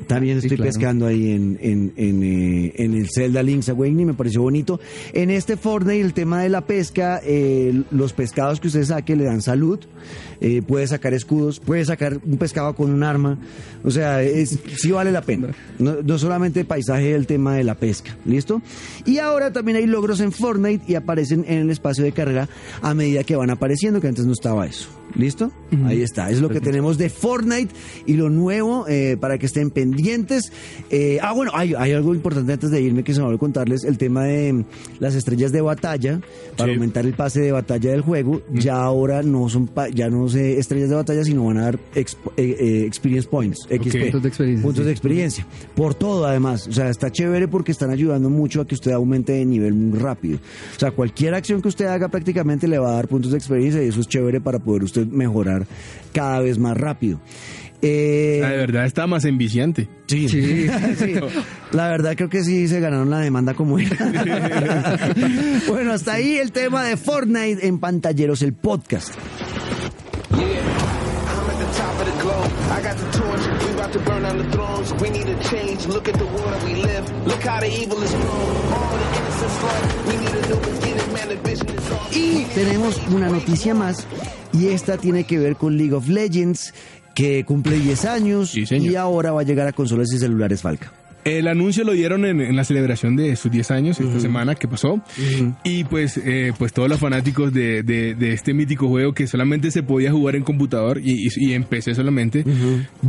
[0.06, 0.70] También Sí, estoy claro.
[0.72, 4.80] pescando ahí en, en, en, eh, en el Zelda Link's Awakening, me pareció bonito.
[5.12, 9.26] En este Fortnite, el tema de la pesca, eh, los pescados que usted saque le
[9.26, 9.80] dan salud,
[10.40, 13.40] eh, puede sacar escudos, puede sacar un pescado con un arma,
[13.84, 15.50] o sea, es, sí vale la pena.
[15.80, 18.62] No, no solamente el paisaje, el tema de la pesca, ¿listo?
[19.06, 22.48] Y ahora también hay logros en Fortnite y aparecen en el espacio de carrera
[22.82, 24.88] a medida que van apareciendo, que antes no estaba eso.
[25.16, 25.52] ¿Listo?
[25.86, 26.30] Ahí está.
[26.30, 27.74] Es lo que tenemos de Fortnite
[28.06, 30.52] y lo nuevo eh, para que estén pendientes.
[30.90, 33.84] Eh, ah, bueno, hay, hay algo importante antes de irme que se me olvidó contarles:
[33.84, 34.64] el tema de mm,
[35.00, 36.22] las estrellas de batalla
[36.56, 36.76] para Sí.
[36.76, 38.42] aumentar el pase de batalla del juego.
[38.54, 41.80] Ya ahora no son pa- ya no sé estrellas de batalla, sino van a dar
[41.96, 44.00] exp- eh, eh, experience points, XP.
[44.04, 44.86] Puntos de experiencia, Puntos sí.
[44.86, 45.48] de experiencia.
[45.76, 46.68] Por todo, además.
[46.68, 49.98] O sea, está chévere porque están ayudando mucho a que usted aumente de nivel muy
[49.98, 50.38] rápido.
[50.76, 53.84] O sea, cualquier acción que usted haga prácticamente le va a dar puntos de experiencia
[53.84, 55.66] y eso es chévere para poder usted mejorar
[56.14, 57.20] cada vez más rápido.
[57.82, 59.88] Eh, Ah, de verdad está más enviciante.
[60.08, 60.28] sí.
[60.28, 60.68] Sí.
[61.72, 63.98] La verdad creo que sí se ganaron la demanda como era.
[65.68, 69.10] bueno, hasta ahí el tema de Fortnite en Pantalleros, el podcast.
[70.32, 70.62] Yeah,
[73.88, 74.94] about to burn down the thrones.
[75.02, 75.88] We need a change.
[75.88, 77.06] Look at the world that we live.
[77.26, 78.74] Look how the evil is grown.
[78.74, 80.08] All the innocence lost.
[80.08, 81.28] We need a new beginning, man.
[81.30, 82.08] The vision is on.
[82.14, 84.06] Y tenemos una noticia más
[84.54, 86.74] y esta tiene que ver con League of Legends
[87.14, 90.92] que cumple 10 años Sí, y ahora va a llegar a consolas y celulares Falca.
[91.28, 94.68] El anuncio lo dieron en, en la celebración de sus 10 años esta semana que
[94.68, 95.02] pasó.
[95.64, 99.72] Y pues, eh, pues todos los fanáticos de, de- de este mítico juego que solamente
[99.72, 102.44] se podía jugar en computador y, y- y en PC solamente,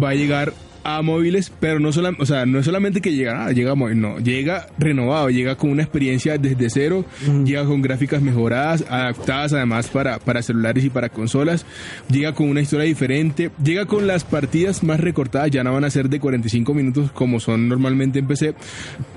[0.03, 0.53] va a llegar
[0.85, 3.75] a móviles, pero no, solam- o sea, no es solamente que llega, ah, llega a
[3.75, 7.05] móvil, no, llega renovado, llega con una experiencia desde cero,
[7.45, 11.67] llega con gráficas mejoradas, adaptadas además para, para celulares y para consolas,
[12.11, 15.91] llega con una historia diferente, llega con las partidas más recortadas, ya no van a
[15.91, 18.55] ser de 45 minutos como son normalmente en PC,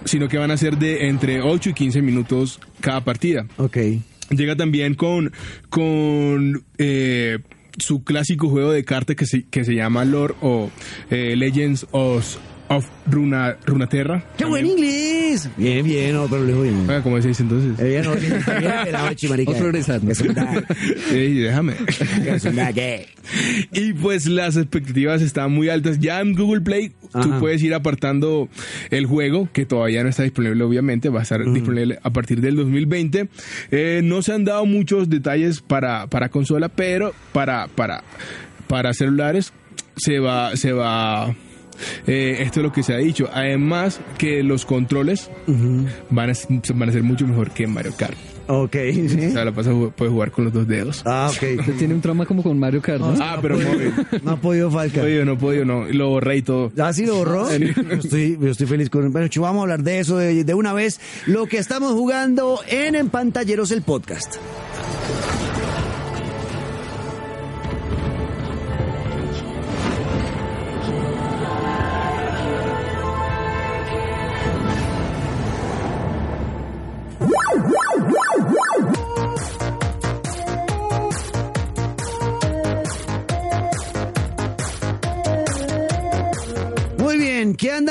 [0.05, 3.45] sino que van a ser de entre 8 y 15 minutos cada partida.
[3.57, 3.77] Ok.
[4.29, 5.31] Llega también con,
[5.69, 7.39] con eh,
[7.77, 10.69] su clásico juego de cartas que se, que se llama Lore o
[11.09, 12.37] eh, Legends of,
[12.71, 14.23] of Runa, Runaterra.
[14.37, 15.49] ¡Qué buen inglés!
[15.57, 16.89] Bien, bien, no, pero lo bien.
[16.89, 17.79] Ah, ¿Cómo se dice entonces?
[17.79, 20.11] Eh, Bien, no, bien, progresando.
[21.11, 21.73] Ey, déjame.
[23.71, 25.99] Y pues las expectativas están muy altas.
[25.99, 28.49] Ya en Google Play tú puedes ir apartando
[28.89, 32.55] el juego, que todavía no está disponible obviamente, va a estar disponible a partir del
[32.55, 33.29] 2020.
[33.71, 38.03] Eh, no se han dado muchos detalles para, para consola, pero para, para,
[38.67, 39.53] para celulares
[39.95, 41.35] se va, se va...
[42.07, 43.29] eh, esto es lo que se ha dicho.
[43.33, 45.29] Además que los controles
[46.09, 46.33] van, a,
[46.75, 48.17] van a ser mucho mejor que en Mario Kart.
[48.47, 49.31] Ok, O sí.
[49.31, 51.03] sea, la pasa, puedes jugar con los dos dedos.
[51.05, 51.43] Ah, ok.
[51.59, 53.13] Usted tiene un trauma como con Mario Kart, ¿no?
[53.21, 53.93] Ah, pero móvil.
[54.23, 54.97] No ha podido Falca.
[54.97, 55.85] No podido, no podido, no.
[55.85, 56.71] Lo borré y todo.
[56.77, 57.47] ¿Ah, sí lo borró?
[57.57, 60.53] Yo estoy, yo estoy feliz con Bueno, chico, vamos a hablar de eso de, de
[60.53, 60.99] una vez.
[61.27, 64.35] Lo que estamos jugando en En Pantalleros, el podcast.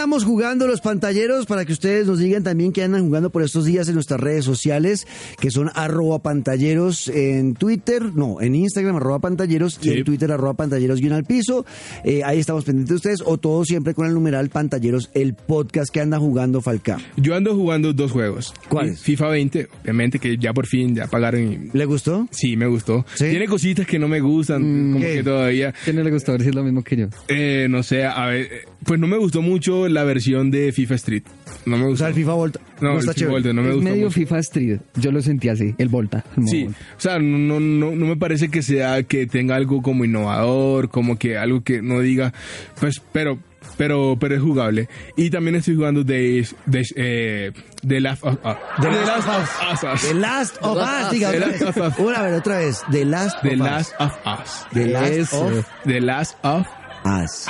[0.01, 1.45] Andamos jugando los pantalleros?
[1.45, 4.47] Para que ustedes nos digan también qué andan jugando por estos días en nuestras redes
[4.47, 5.07] sociales,
[5.39, 10.55] que son arroba pantalleros en Twitter, no, en Instagram arroba pantalleros y en Twitter arroba
[10.55, 11.67] pantalleros guion al piso.
[12.03, 15.93] Eh, ahí estamos pendientes de ustedes, o todo siempre con el numeral pantalleros, el podcast
[15.93, 16.97] que anda jugando Falcá.
[17.19, 18.55] Yo ando jugando dos juegos.
[18.71, 19.01] ¿Cuáles?
[19.03, 21.53] FIFA 20, obviamente que ya por fin ya pagaron.
[21.53, 22.27] y- ¿Le gustó?
[22.31, 23.05] Sí, me gustó.
[23.17, 23.27] ¿Sí?
[23.29, 25.17] Tiene cositas que no me gustan, como ¿qué?
[25.17, 26.33] que todavía, ¿Quién no le gustó?
[26.33, 27.07] A ver si es lo mismo que yo.
[27.29, 28.49] eh, no sé, a ver, eh,
[28.85, 31.23] pues no me gustó mucho la versión de FIFA Street.
[31.67, 31.99] No me O gustó.
[31.99, 32.61] sea, el FIFA Volta.
[32.81, 33.33] no, el está FIFA chévere.
[33.33, 34.15] Volta no me es gustó medio mucho.
[34.15, 34.81] FIFA Street.
[34.97, 36.25] Yo lo sentí así, el Volta.
[36.37, 36.79] el Sí, Volta.
[36.97, 40.89] o sea, no, no, no, no me parece que sea que tenga algo como innovador,
[40.89, 42.33] como que algo que no diga,
[42.81, 43.39] pues, pero,
[43.77, 44.89] pero, pero es jugable.
[45.17, 47.53] Y también estoy jugando de, de, eh,
[47.87, 48.57] The Last of Us.
[48.81, 50.01] The Last of Us.
[50.09, 51.77] The Last of Us, diga The otra Last vez.
[51.77, 51.99] of Us.
[51.99, 52.83] Una, a ver, otra vez.
[52.91, 53.95] The Last of Us.
[54.01, 54.67] Us.
[54.73, 56.67] The Last of The Last of
[57.05, 57.47] Us.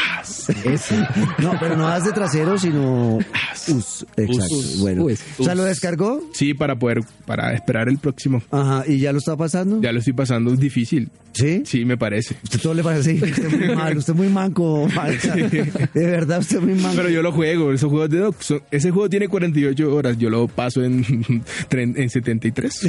[0.64, 0.94] Eso.
[1.38, 4.06] No, pero no as de trasero, sino us.
[4.16, 4.54] Exacto.
[4.54, 4.78] Us.
[4.80, 5.04] Bueno.
[5.04, 5.20] Us.
[5.38, 6.20] O sea, ¿lo descargó?
[6.32, 8.42] Sí, para poder, para esperar el próximo.
[8.50, 8.84] Ajá.
[8.86, 9.80] ¿Y ya lo está pasando?
[9.80, 11.10] Ya lo estoy pasando, es difícil.
[11.32, 11.62] ¿Sí?
[11.64, 12.34] Sí, me parece.
[12.42, 13.22] Usted todo le parece así.
[13.22, 14.88] Usted muy mal, usted muy manco.
[14.88, 15.34] Falca.
[15.36, 16.96] De verdad, usted muy manco.
[16.96, 20.48] Pero yo lo juego, esos juegos de son- ese juego tiene 48 horas, yo lo
[20.48, 21.04] paso en,
[21.70, 22.80] en 73.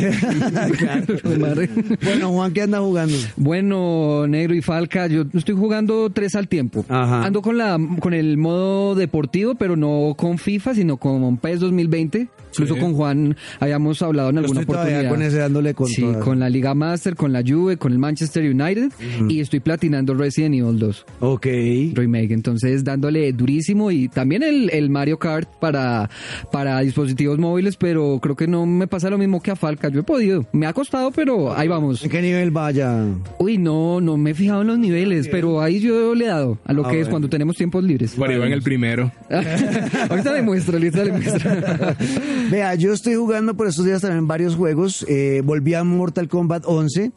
[1.23, 1.69] Pues, Madre.
[2.03, 3.15] Bueno, Juan, ¿qué anda jugando?
[3.35, 6.85] Bueno, Negro y Falca, yo estoy jugando tres al tiempo.
[6.89, 7.23] Ajá.
[7.25, 12.27] Ando con la con el modo deportivo, pero no con FIFA, sino con PES 2020.
[12.51, 12.79] Incluso Sí.
[12.79, 15.09] con Juan habíamos hablado en alguna estoy oportunidad.
[15.09, 18.43] con ese dándole con sí, con la Liga Master, con la Juve, con el Manchester
[18.43, 18.91] United
[19.29, 21.45] y estoy platinando Resident Evil 2 Ok.
[21.93, 26.09] remake, entonces dándole durísimo y también el, el Mario Kart para,
[26.51, 30.01] para dispositivos móviles, pero creo que no me pasa lo mismo que a Falca, yo
[30.01, 32.03] he podido, me ha costado, pero ahí vamos.
[32.03, 33.05] ¿En qué nivel vaya?
[33.39, 36.57] Uy, no, no me he fijado en los niveles, pero ahí yo le he dado
[36.65, 37.11] a lo Ah, que es bueno.
[37.11, 38.15] cuando tenemos tiempos libres.
[38.21, 39.11] Va en el primero.
[40.09, 41.51] ahorita le muestro, ahorita le muestro.
[42.49, 45.05] Vea, yo estoy jugando por estos días también varios juegos.
[45.07, 47.11] Eh, volví a Mortal Kombat 11,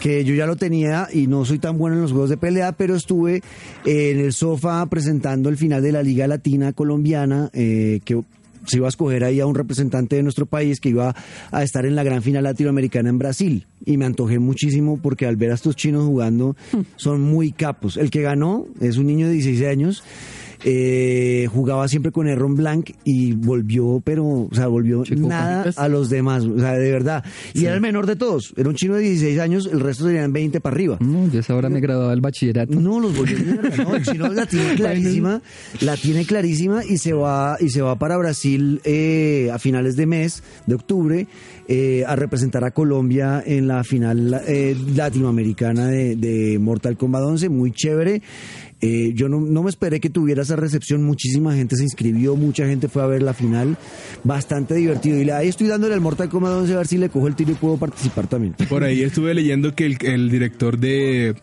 [0.00, 2.72] que yo ya lo tenía y no soy tan bueno en los juegos de pelea,
[2.72, 3.42] pero estuve
[3.84, 8.20] eh, en el sofá presentando el final de la Liga Latina Colombiana, eh, que
[8.66, 11.14] se iba a escoger ahí a un representante de nuestro país que iba
[11.52, 13.66] a estar en la gran final latinoamericana en Brasil.
[13.84, 16.56] Y me antojé muchísimo porque al ver a estos chinos jugando
[16.96, 17.96] son muy capos.
[17.96, 20.02] El que ganó es un niño de 16 años.
[20.68, 25.88] Eh, jugaba siempre con Erron Blanc y volvió, pero, o sea, volvió Chico nada a
[25.88, 27.24] los demás, o sea, de verdad.
[27.54, 30.32] Y era el menor de todos, era un chino de 16 años, el resto serían
[30.32, 30.98] 20 para arriba.
[30.98, 32.80] No, yo a esa hora me graduaba del bachillerato.
[32.80, 35.40] No, los volvió no, el chino la tiene clarísima,
[35.82, 40.06] la tiene clarísima y se va y se va para Brasil eh, a finales de
[40.06, 41.28] mes de octubre
[41.68, 47.48] eh, a representar a Colombia en la final eh, latinoamericana de, de Mortal Kombat 11,
[47.50, 48.22] muy chévere.
[48.82, 52.66] Eh, yo no, no me esperé que tuviera esa recepción, muchísima gente se inscribió, mucha
[52.66, 53.76] gente fue a ver la final,
[54.22, 55.18] bastante divertido.
[55.20, 57.34] Y le- ahí estoy dándole al Mortal Kombat 11 a ver si le cojo el
[57.34, 58.54] tiro y puedo participar también.
[58.68, 61.34] Por ahí estuve leyendo que el, el director de,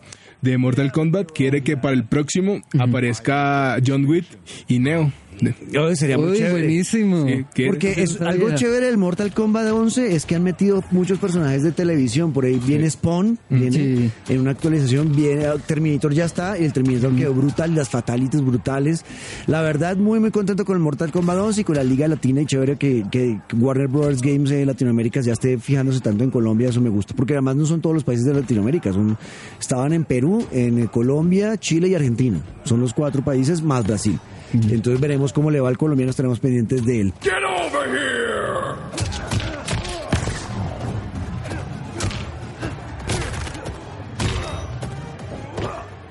[0.42, 4.24] de Mortal Kombat quiere que para el próximo aparezca John Wick
[4.68, 5.12] y Neo.
[5.42, 6.52] Ay, sería muy Uy, chévere.
[6.52, 7.26] buenísimo.
[7.66, 11.72] Porque es algo chévere del Mortal Kombat 11 es que han metido muchos personajes de
[11.72, 12.32] televisión.
[12.32, 14.10] Por ahí viene Spawn, viene Sí.
[14.28, 19.04] en una actualización, viene Terminator ya está, y el Terminator quedó brutal, las fatalities brutales.
[19.46, 22.42] La verdad, muy muy contento con el Mortal Kombat 11 y con la Liga Latina
[22.42, 26.68] y chévere que, que Warner Brothers Games de Latinoamérica ya esté fijándose tanto en Colombia,
[26.68, 27.14] eso me gusta.
[27.14, 29.16] Porque además no son todos los países de Latinoamérica, son
[29.60, 32.40] estaban en Perú, en Colombia, Chile y Argentina.
[32.64, 34.18] Son los cuatro países más Brasil.
[34.54, 37.14] Entonces veremos cómo le va al colombiano, estaremos pendientes de él.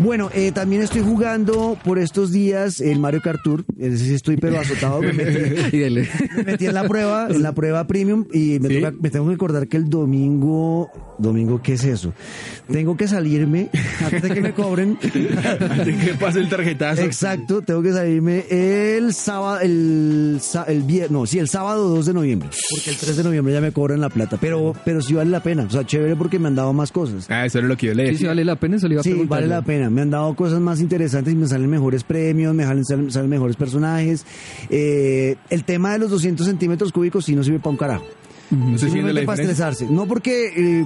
[0.03, 3.63] Bueno, eh, también estoy jugando por estos días el Mario Kart Tour.
[3.79, 5.01] Ese sí estoy pero azotado.
[5.01, 5.37] Me metí,
[5.77, 6.09] Y dele.
[6.35, 8.75] me metí en la prueba, en la prueba premium y me, Sí.
[8.81, 10.89] toca- me tengo que acordar que el domingo,
[11.19, 12.13] domingo, ¿qué es eso?
[12.69, 13.69] Tengo que salirme
[14.03, 14.97] antes de que me cobren.
[15.01, 17.01] Así que pase el tarjetazo.
[17.01, 22.13] Exacto, tengo que salirme el sábado, el, el viernes, no, sí, el sábado 2 de
[22.13, 25.29] noviembre, porque el 3 de noviembre ya me cobran la plata, pero, pero sí vale
[25.29, 27.27] la pena, o sea, chévere porque me han dado más cosas.
[27.29, 28.19] Ah, eso era lo que yo le Sí, decía.
[28.19, 29.89] sí, vale la pena, eso le iba a Sí, preguntar vale la pena.
[29.93, 33.55] Me han dado cosas más interesantes y me salen mejores premios, me salen, salen, mejores
[33.55, 34.25] personajes.
[34.69, 38.05] Eh, el tema de los 200 centímetros cúbicos sí no sirve para un carajo.
[38.51, 39.87] No se siente la Simplemente para estresarse.
[39.89, 40.85] No porque eh,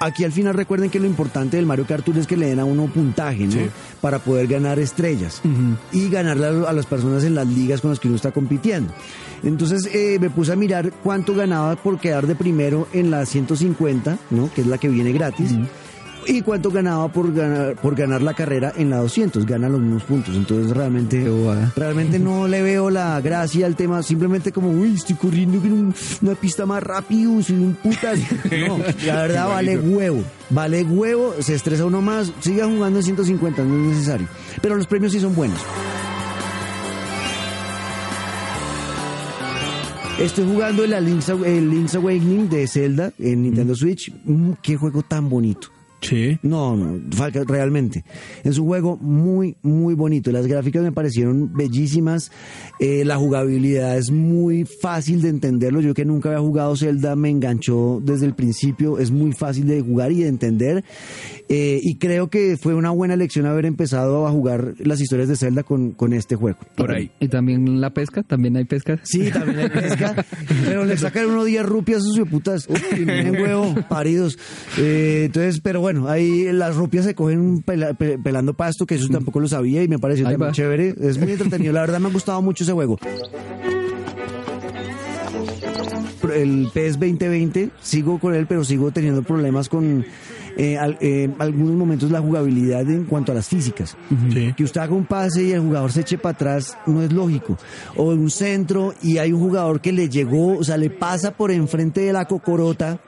[0.00, 2.58] aquí al final recuerden que lo importante del Mario Kart Tour es que le den
[2.58, 3.52] a uno puntaje, ¿no?
[3.52, 3.66] Sí.
[4.00, 5.40] Para poder ganar estrellas
[5.92, 8.92] y ganarle a, las personas en las ligas con las que uno está compitiendo.
[9.42, 14.18] Entonces eh, me puse a mirar cuánto ganaba por quedar de primero en la 150,
[14.30, 14.52] ¿no?
[14.52, 15.52] Que es la que viene gratis.
[16.26, 20.04] Y cuánto ganaba por ganar, por ganar la carrera en la 200, gana los mismos
[20.04, 20.36] puntos.
[20.36, 21.26] Entonces realmente,
[21.76, 25.94] realmente no le veo la gracia al tema, simplemente como, uy, estoy corriendo en un-
[26.22, 28.18] una pista más rápido, soy un putas.
[28.68, 33.64] No, la verdad vale huevo, vale huevo, se estresa uno más, siga jugando en 150,
[33.64, 34.28] no es necesario.
[34.60, 35.58] Pero los premios sí son buenos.
[40.20, 44.12] Estoy jugando el Link's, el Link's Awakening de Zelda en Nintendo Switch.
[44.24, 45.68] Mm, qué juego tan bonito.
[46.02, 46.36] Sí.
[46.42, 47.00] No, no,
[47.46, 48.04] realmente.
[48.42, 50.32] Es un juego muy, muy bonito.
[50.32, 52.32] Las gráficas me parecieron bellísimas.
[52.80, 55.80] Eh, la jugabilidad es muy fácil de entenderlo.
[55.80, 58.98] Yo que nunca había jugado Zelda me enganchó desde el principio.
[58.98, 60.84] Es muy fácil de jugar y de entender.
[61.48, 65.36] Eh, y creo que fue una buena elección haber empezado a jugar las historias de
[65.36, 66.58] Zelda con, con este juego.
[66.76, 67.10] Por ahí.
[67.20, 68.98] Y también la pesca, también hay pesca.
[69.02, 70.24] Sí, también hay pesca,
[70.64, 74.38] pero le sacan uno 10 rupias a sus putas, tienen huevo, paridos.
[74.78, 79.08] Eh, entonces, pero bueno, ahí las rupias se cogen pela- pe- pelando pasto, que eso
[79.08, 80.54] tampoco lo sabía y me pareció Ahí también va.
[80.54, 80.94] chévere.
[81.00, 82.98] Es muy entretenido, la verdad me ha gustado mucho ese juego.
[86.34, 90.04] El PS 2020, sigo con él, pero sigo teniendo problemas con
[90.56, 93.96] eh, al- eh, algunos momentos la jugabilidad en cuanto a las físicas.
[94.32, 94.52] Sí.
[94.56, 97.56] Que usted haga un pase y el jugador se eche para atrás no es lógico.
[97.96, 101.50] O un centro y hay un jugador que le llegó, o sea, le pasa por
[101.50, 103.00] enfrente de la cocorota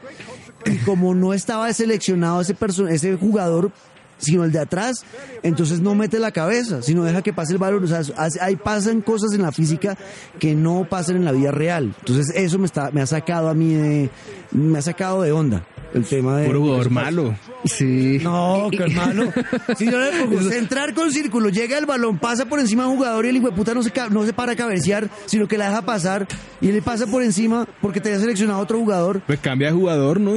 [0.66, 2.57] y como no estaba seleccionado ese,
[2.90, 3.70] ese jugador,
[4.18, 5.05] sino el de atrás,
[5.42, 7.85] entonces no mete la cabeza, sino deja que pase el balón.
[7.85, 9.96] O sea, hace- ahí pasan cosas en la física
[10.38, 11.94] que no pasan en la vida real.
[12.00, 14.11] Entonces eso me, está, me ha sacado a mí de,
[14.53, 16.46] me ha sacado de onda el tema de...
[16.46, 17.37] Puro jugador malo.
[17.64, 18.18] Sí.
[18.22, 19.33] no, qué hermano.
[19.77, 22.96] Si yo le pongo centrar con círculo, llega el balón, pasa por encima de un
[22.96, 25.57] jugador y el hijo de puta no se, no se para a cabecear, sino que
[25.57, 26.27] la deja pasar
[26.61, 29.22] y le pasa por encima porque te haya seleccionado otro jugador.
[29.27, 30.33] Pues cambia de jugador, ¿no?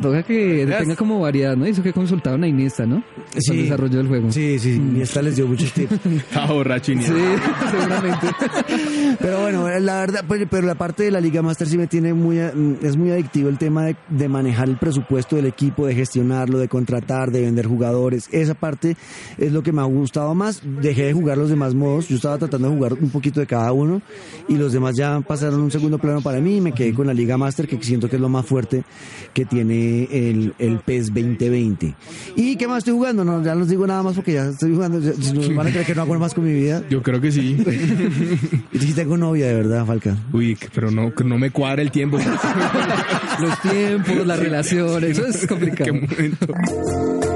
[0.00, 1.66] Toca que tenga como variedad, ¿no?
[1.66, 3.04] Eso que consultaron a Iniesta, ¿no?
[3.46, 4.32] Con el desarrollo del juego.
[4.32, 5.92] Sí, sí, y esta les dio muchos tips.
[6.06, 6.98] Estaba borracho Sí,
[7.70, 8.26] seguramente.
[9.20, 12.12] Pero bueno, la verdad, pues, pero la parte de la Liga Master sí me tiene
[12.12, 15.94] muy, eh, es muy adictivo el tema de, de manejar el presupuesto del equipo, de
[15.94, 18.28] gestionarlo, de contratar, de vender jugadores.
[18.32, 18.96] Esa parte
[19.38, 20.62] es lo que me ha gustado más.
[20.64, 22.08] Dejé de jugar los demás modos.
[22.08, 24.02] Yo estaba tratando de jugar un poquito de cada uno
[24.48, 27.14] y los demás ya pasaron un segundo plano para mí y me quedé con la
[27.14, 28.84] Liga Master que siento que es lo más fuerte
[29.32, 31.94] que tiene el, el PES 2020.
[32.36, 33.24] ¿Y qué más estoy jugando?
[33.24, 35.00] No, ya no digo nada más porque ya estoy jugando.
[35.00, 36.82] Si no, van a creer que no hago más con mi vida.
[36.90, 37.56] Yo creo que sí.
[38.72, 40.16] Y sí tengo novia, de verdad, Falca.
[40.32, 42.18] Uy, que- pero no, no me cuadra el tiempo.
[43.40, 45.90] Los tiempos, las relaciones, eso es complicado.
[45.92, 47.31] ¿Qué momento?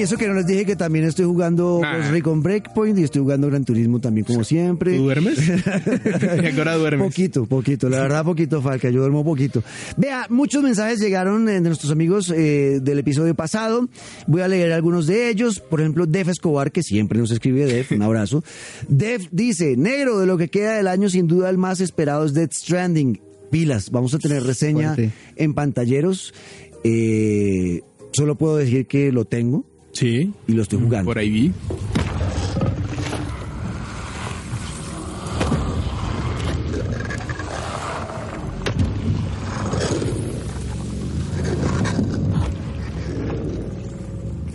[0.00, 1.98] Y eso que no les dije que también estoy jugando Ah.
[1.98, 4.96] Ghost Recon Breakpoint y estoy jugando Gran Turismo también como siempre.
[4.96, 5.38] ¿Tú duermes?
[5.48, 7.06] ¿Y a qué hora duermes?
[7.06, 9.62] Poquito, poquito, la verdad poquito, Falca, yo duermo poquito.
[9.96, 13.88] Vea, muchos mensajes llegaron eh, de nuestros amigos eh, del episodio pasado,
[14.26, 17.92] voy a leer algunos de ellos, por ejemplo, Def Escobar, que siempre nos escribe Def,
[17.92, 18.42] un abrazo.
[18.88, 22.32] Def dice, negro, de lo que queda del año, sin duda el más esperado es
[22.34, 23.20] Death Stranding.
[23.50, 25.10] Pilas, vamos a tener reseña Fuerte.
[25.36, 26.32] en pantalleros.
[26.84, 27.82] Eh,
[28.12, 31.06] solo puedo decir que lo tengo Sí, y lo estoy jugando.
[31.06, 31.52] por ahí vi.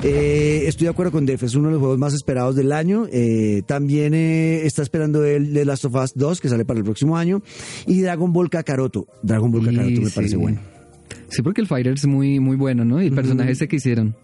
[0.07, 3.07] Eh, estoy de acuerdo con Def, es uno de los juegos más esperados del año.
[3.11, 6.85] Eh, también eh, está esperando el de Last of Us 2, que sale para el
[6.85, 7.41] próximo año.
[7.87, 9.07] Y Dragon Ball Kakaroto.
[9.23, 10.15] Dragon Ball Kakaroto me sí.
[10.15, 10.74] parece bueno.
[11.35, 13.01] Sí, porque el Fighter es muy, muy bueno, ¿no?
[13.03, 14.15] Y el personaje ese que hicieron.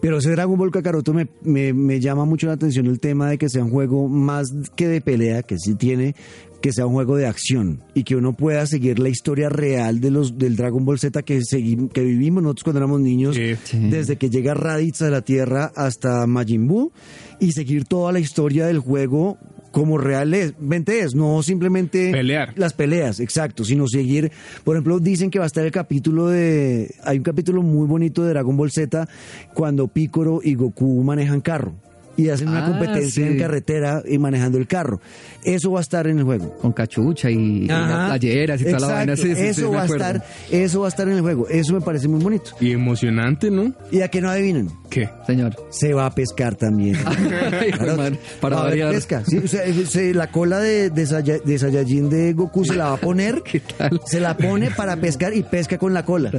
[0.00, 3.36] Pero ese Dragon Ball Kakaroto me, me, me llama mucho la atención el tema de
[3.36, 6.14] que sea un juego más que de pelea, que sí tiene,
[6.62, 10.10] que sea un juego de acción y que uno pueda seguir la historia real de
[10.10, 13.36] los del Dragon Ball Z que seguimos, que vivimos nosotros cuando éramos niños.
[13.36, 13.78] Sí.
[13.90, 16.92] desde que llega Raditz a la Tierra hasta Majin Buu
[17.40, 19.38] y seguir toda la historia del juego
[19.76, 22.54] como realmente es, no simplemente Pelear.
[22.56, 24.32] las peleas, exacto, sino seguir,
[24.64, 28.24] por ejemplo, dicen que va a estar el capítulo de, hay un capítulo muy bonito
[28.24, 29.06] de Dragon Ball Z
[29.52, 31.74] cuando Piccolo y Goku manejan carro
[32.16, 33.30] y hacen una Ah, competencia sí.
[33.32, 35.00] en carretera y manejando el carro.
[35.44, 36.56] Eso va a estar en el juego.
[36.58, 39.12] Con cachucha y, y playeras y toda la vaina.
[39.12, 41.46] Exacto, Sí, sí, sí, eso va a estar, eso va a estar en el juego.
[41.48, 42.50] Eso me parece muy bonito.
[42.60, 43.72] Y emocionante, ¿no?
[43.90, 45.08] Y a que no adivinen, ¿Qué?
[45.26, 45.54] Señor.
[45.70, 46.96] se va a pescar también.
[47.06, 48.92] Ay, Claro, man, para va variar.
[48.92, 49.22] pesca.
[49.26, 52.86] Sí, o sea, se- la cola de, de, Saya- de Saiyajin de Goku se la
[52.86, 53.42] va a poner.
[53.50, 54.00] ¿Qué tal?
[54.06, 56.30] Se la pone para pescar y pesca con la cola.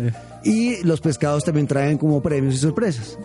[0.43, 3.17] Y los pescados también traen como premios y sorpresas.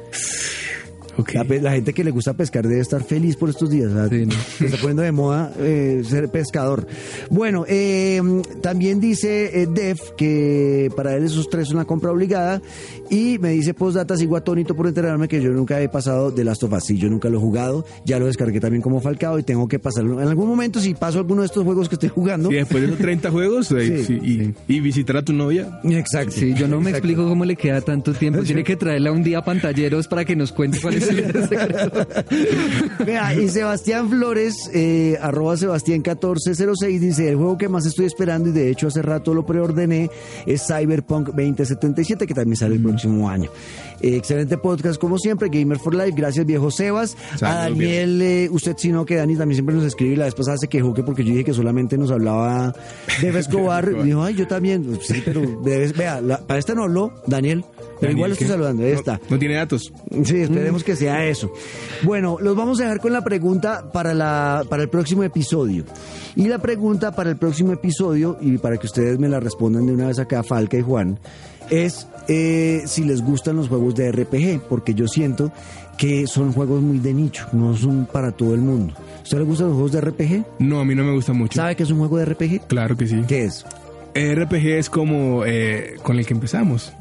[1.60, 3.90] La, gente que le gusta pescar debe estar feliz por estos días.
[4.10, 4.32] Sí, ¿no?
[4.58, 6.86] Se está poniendo de moda eh, ser pescador.
[7.30, 8.20] Bueno, eh,
[8.60, 12.62] también dice eh, Def que para él esos tres son una compra obligada.
[13.10, 16.62] Y me dice postdata, sigo atónito por enterarme que yo nunca he pasado de Last
[16.62, 16.84] of Us.
[16.84, 17.84] Sí, yo nunca lo he jugado.
[18.06, 20.20] Ya lo descargué también como Falcao y tengo que pasarlo.
[20.20, 22.48] En algún momento, si paso alguno de estos juegos que estoy jugando.
[22.48, 25.80] Sí, después de esos 30 juegos eh, Sí, sí, y, y visitar a tu novia.
[25.84, 26.32] Exacto.
[26.32, 27.06] Sí, yo no me Exacto.
[27.08, 28.42] explico cómo le queda tanto tiempo.
[28.42, 31.01] Tiene que traerla un día a pantalleros para que nos cuente cuáles
[33.04, 38.48] Vea, y Sebastián Flores, eh, arroba Sebastián 1406, dice, el juego que más estoy esperando
[38.48, 40.10] y de hecho hace rato lo preordené
[40.46, 43.50] es Cyberpunk 2077, que también sale el próximo año.
[44.00, 47.16] Eh, excelente podcast como siempre, Gamer for Life, gracias viejo Sebas.
[47.40, 50.34] a Daniel, eh, usted sí no, que Dani también siempre nos escribe y la vez
[50.34, 52.74] pasada se quejó que porque yo dije que solamente nos hablaba
[53.20, 57.12] de Escobar, dijo, ay, yo también, sí, pero debes, vea, la- para esta no habló,
[57.26, 57.64] Daniel,
[58.02, 59.20] pero Daniel, igual lo estoy saludando, ahí No- está.
[59.30, 59.92] No tiene datos.
[60.24, 61.52] Sí, esperemos que sea eso.
[62.02, 65.84] Bueno, los vamos a dejar con la pregunta para, la, para el próximo episodio.
[66.36, 69.92] Y la pregunta para el próximo episodio, y para que ustedes me la respondan de
[69.92, 71.18] una vez acá, Falca y Juan,
[71.70, 75.52] es eh, si les gustan los juegos de RPG, porque yo siento
[75.98, 78.94] que son juegos muy de nicho, no son para todo el mundo.
[79.18, 80.44] ¿A usted le gustan los juegos de RPG?
[80.58, 81.54] No, a mí no me gusta mucho.
[81.60, 82.66] ¿Sabe qué es un juego de RPG?
[82.66, 83.22] Claro que sí.
[83.28, 83.64] ¿Qué es?
[84.14, 86.92] RPG es como eh, con el que empezamos.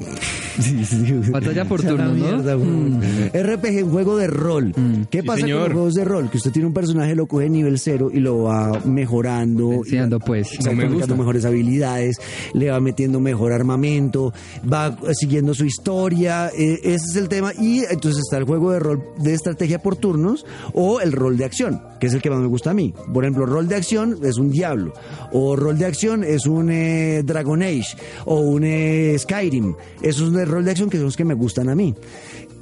[0.60, 1.12] Sí, sí.
[1.30, 2.24] Batalla por la turnos, ¿no?
[2.24, 3.28] mierda, güey.
[3.42, 4.74] RPG, un juego de rol.
[5.10, 6.30] ¿Qué Sí, pasa con los juegos de rol?
[6.30, 9.82] Que usted tiene un personaje, lo coge nivel cero y lo va mejorando.
[9.86, 10.48] Y va- pues.
[10.54, 11.16] exacto, No me sacando gusta.
[11.16, 12.16] mejores habilidades,
[12.54, 14.32] le va metiendo mejor armamento,
[14.70, 16.50] va eh, siguiendo su historia.
[16.56, 17.52] eh, ese es el tema.
[17.58, 21.44] Y entonces está el juego de rol de estrategia por turnos o el rol de
[21.44, 22.94] acción, que es el que más me gusta a mí.
[23.12, 24.92] Por ejemplo, rol de acción es un Diablo,
[25.32, 29.74] o rol de acción es un eh, Dragon Age, o un eh, Skyrim.
[30.00, 31.94] Esos de rol de acción que son los que me gustan a mí.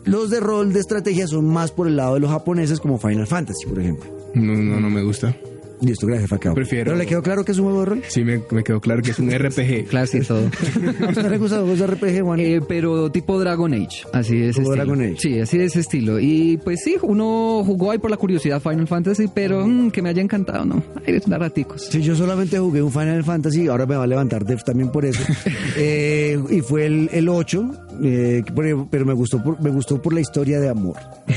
[0.05, 3.27] Los de rol de estrategia son más por el lado de los japoneses, como Final
[3.27, 4.11] Fantasy, por ejemplo.
[4.35, 5.37] No, no, no me gusta.
[5.83, 6.55] Listo, gracias, Facao.
[6.55, 8.03] Prefiero- ¿Pero le quedó claro que es un juego de rol?
[8.09, 9.87] Sí, me, me quedó claro que es un RPG.
[9.89, 10.43] Clase y todo.
[11.07, 12.41] ¿A usted le gustan los RPG, Juan?
[12.41, 14.73] Eh, pero tipo Dragon Age, así de ese estilo.
[14.77, 15.17] Dragon Age.
[15.19, 16.21] Sí, así de ese estilo.
[16.21, 20.11] Y pues sí, uno jugó ahí por la curiosidad Final Fantasy, pero mm, que me
[20.11, 20.83] haya encantado, ¿no?
[21.07, 21.87] Ay, es raticos.
[21.91, 25.05] Sí, yo solamente jugué un Final Fantasy, ahora me va a levantar Def también por
[25.05, 25.23] eso.
[25.77, 27.71] Eh, y fue el, el 8,
[28.03, 28.43] eh,
[28.91, 30.97] pero me gustó, por, me gustó por la historia de amor.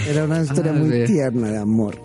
[0.09, 1.13] Era una historia Ah, muy sí.
[1.13, 1.95] tierna de amor.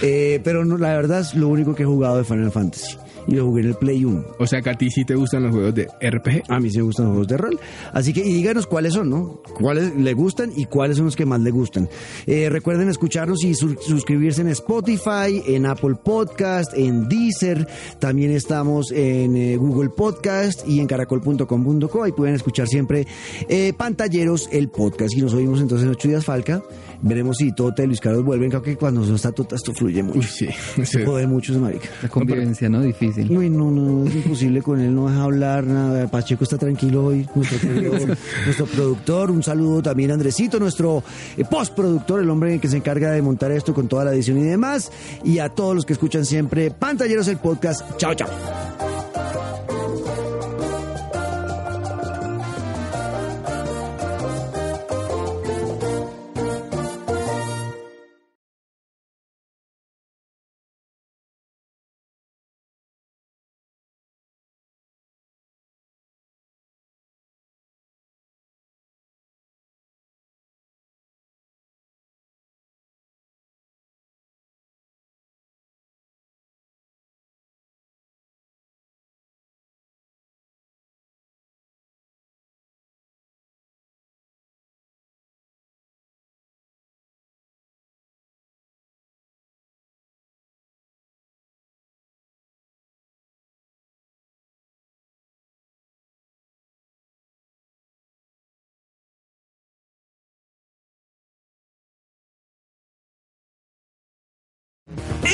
[0.00, 2.96] Eh, pero no, la verdad es lo único que he jugado de Final Fantasy.
[3.24, 4.24] Y lo jugué en el Play 1.
[4.40, 6.42] O sea que a ti sí te gustan los juegos de RPG.
[6.48, 7.60] A mí sí me gustan los juegos de rol.
[7.92, 9.40] Así que y díganos cuáles son, ¿no?
[9.60, 11.88] ¿Cuáles le gustan y cuáles son los que más le gustan?
[12.26, 17.68] Eh, recuerden escucharnos y su- suscribirse en Spotify, en Apple Podcast, en Deezer.
[18.00, 22.02] También estamos en eh, Google Podcast y en caracol.com.co.
[22.02, 23.06] Ahí pueden escuchar siempre
[23.48, 25.14] eh, Pantalleros, el podcast.
[25.16, 26.60] Y nos oímos entonces en ocho días, Falca.
[27.02, 28.48] Veremos si Tota y Luis Carlos vuelven.
[28.48, 30.20] Creo que cuando no está Tota esto fluye mucho.
[30.20, 30.48] Uy, sí.
[30.84, 31.88] Se jode mucho, marica.
[32.02, 32.80] La convivencia, ¿no?
[32.80, 33.36] Difícil.
[33.36, 36.06] Uy, no, no, es imposible con él, no deja hablar nada.
[36.06, 39.30] Pacheco está tranquilo hoy, nuestro productor.
[39.30, 41.02] Un saludo también a Andresito, nuestro
[41.36, 44.42] eh, postproductor, el hombre que se encarga de montar esto con toda la edición y
[44.42, 44.90] demás.
[45.24, 47.96] Y a todos los que escuchan siempre Pantalleros el podcast.
[47.96, 48.28] Chao, chao.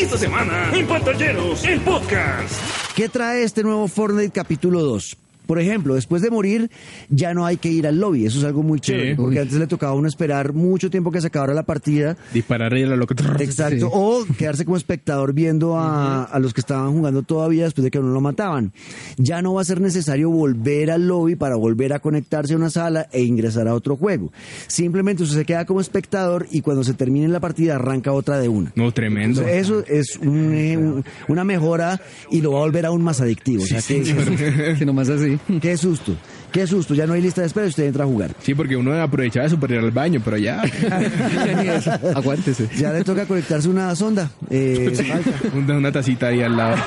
[0.01, 2.55] Esta semana en Pantalleros, el podcast.
[2.95, 5.17] ¿Qué trae este nuevo Fortnite capítulo 2?
[5.49, 6.71] Por ejemplo, después de morir,
[7.09, 8.27] ya no hay que ir al lobby.
[8.27, 9.17] Eso es algo muy chévere.
[9.17, 9.39] Porque Uy.
[9.41, 12.19] antes le tocaba a uno esperar mucho tiempo que se acabara la partida.
[12.35, 13.15] Disparar y a lo que...
[13.43, 13.87] Exacto.
[13.87, 13.91] Sí.
[13.91, 17.97] O quedarse como espectador viendo a, a los que estaban jugando todavía después de que
[17.97, 18.73] a uno lo mataban.
[19.17, 22.69] Ya no va a ser necesario volver al lobby para volver a conectarse a una
[22.69, 24.31] sala e ingresar a otro juego.
[24.67, 28.49] Simplemente usted se queda como espectador y cuando se termine la partida arranca otra de
[28.49, 28.71] una.
[28.75, 29.41] No, tremendo.
[29.43, 33.63] Eso es un, eh, un- una mejora y lo va a volver aún más adictivo.
[33.63, 34.03] O sea, que,
[34.79, 35.38] que nomás así.
[35.61, 36.13] Qué susto,
[36.53, 36.95] qué susto.
[36.95, 38.31] Ya no hay lista de espera y usted entra a jugar.
[38.43, 40.63] Sí, porque uno aprovechaba eso para ir al baño, pero ya.
[42.15, 42.69] Aguántese.
[42.79, 44.31] Ya le toca conectarse una sonda.
[44.51, 46.77] Eh, Falca, una, una tacita ahí al lado.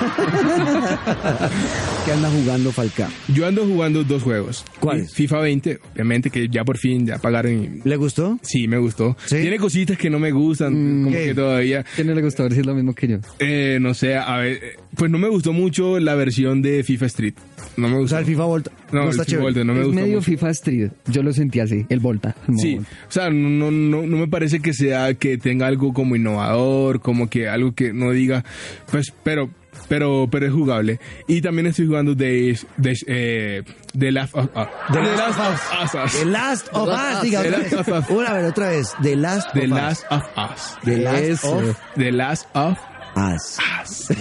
[2.06, 3.10] que anda jugando Falca.
[3.28, 4.66] Yo ando jugando dos juegos.
[4.80, 5.14] ¿Cuáles?
[5.14, 7.52] FIFA 20, obviamente que ya por fin ya pagaron.
[7.84, 8.40] y- ¿Le gustó?
[8.42, 9.16] Sí, me gustó.
[9.26, 9.38] ¿Sí?
[9.42, 11.26] Tiene cositas que no me gustan, como ¿qué?
[11.28, 11.86] que todavía.
[11.96, 12.44] ¿Quién no le gustó?
[12.44, 13.18] A ver si es lo mismo que yo.
[13.40, 17.06] Eh, no sé, a ver, eh, pues no me gustó mucho la versión de FIFA
[17.08, 17.34] Street.
[17.78, 18.10] No me O gustó.
[18.16, 19.51] sea, el FIFA Volt no, No, está el FIFA chévere.
[19.54, 20.26] Volta, no me es gusta medio mucho.
[20.32, 20.92] FIFA Street.
[21.08, 22.36] Yo lo sentí así, el Volta.
[22.48, 22.90] el Sí, Volta.
[23.08, 27.02] o sea, no, no, no, no me parece que sea que tenga algo como innovador,
[27.02, 28.44] como que algo que no diga,
[28.92, 29.50] pues, pero,
[29.88, 31.00] pero, pero es jugable.
[31.28, 33.64] Y también estoy jugando de, de, eh,
[33.98, 34.68] The Last of Us.
[34.94, 36.12] The The Last Last of Us.
[36.20, 37.74] The Last of Us, diga The otra Last vez.
[37.74, 38.10] of Us.
[38.10, 38.94] Una vez, otra vez.
[39.02, 40.12] The Last The of Last Us.
[40.12, 40.78] of Us.
[40.84, 42.78] The Last of The Last of
[43.16, 43.58] Us.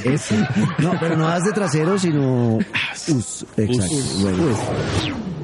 [0.04, 0.34] Eso.
[0.78, 3.46] No, pero no as de trasero, sino us.
[3.56, 3.94] Exacto.
[3.94, 4.22] Us.
[4.22, 5.39] Bueno.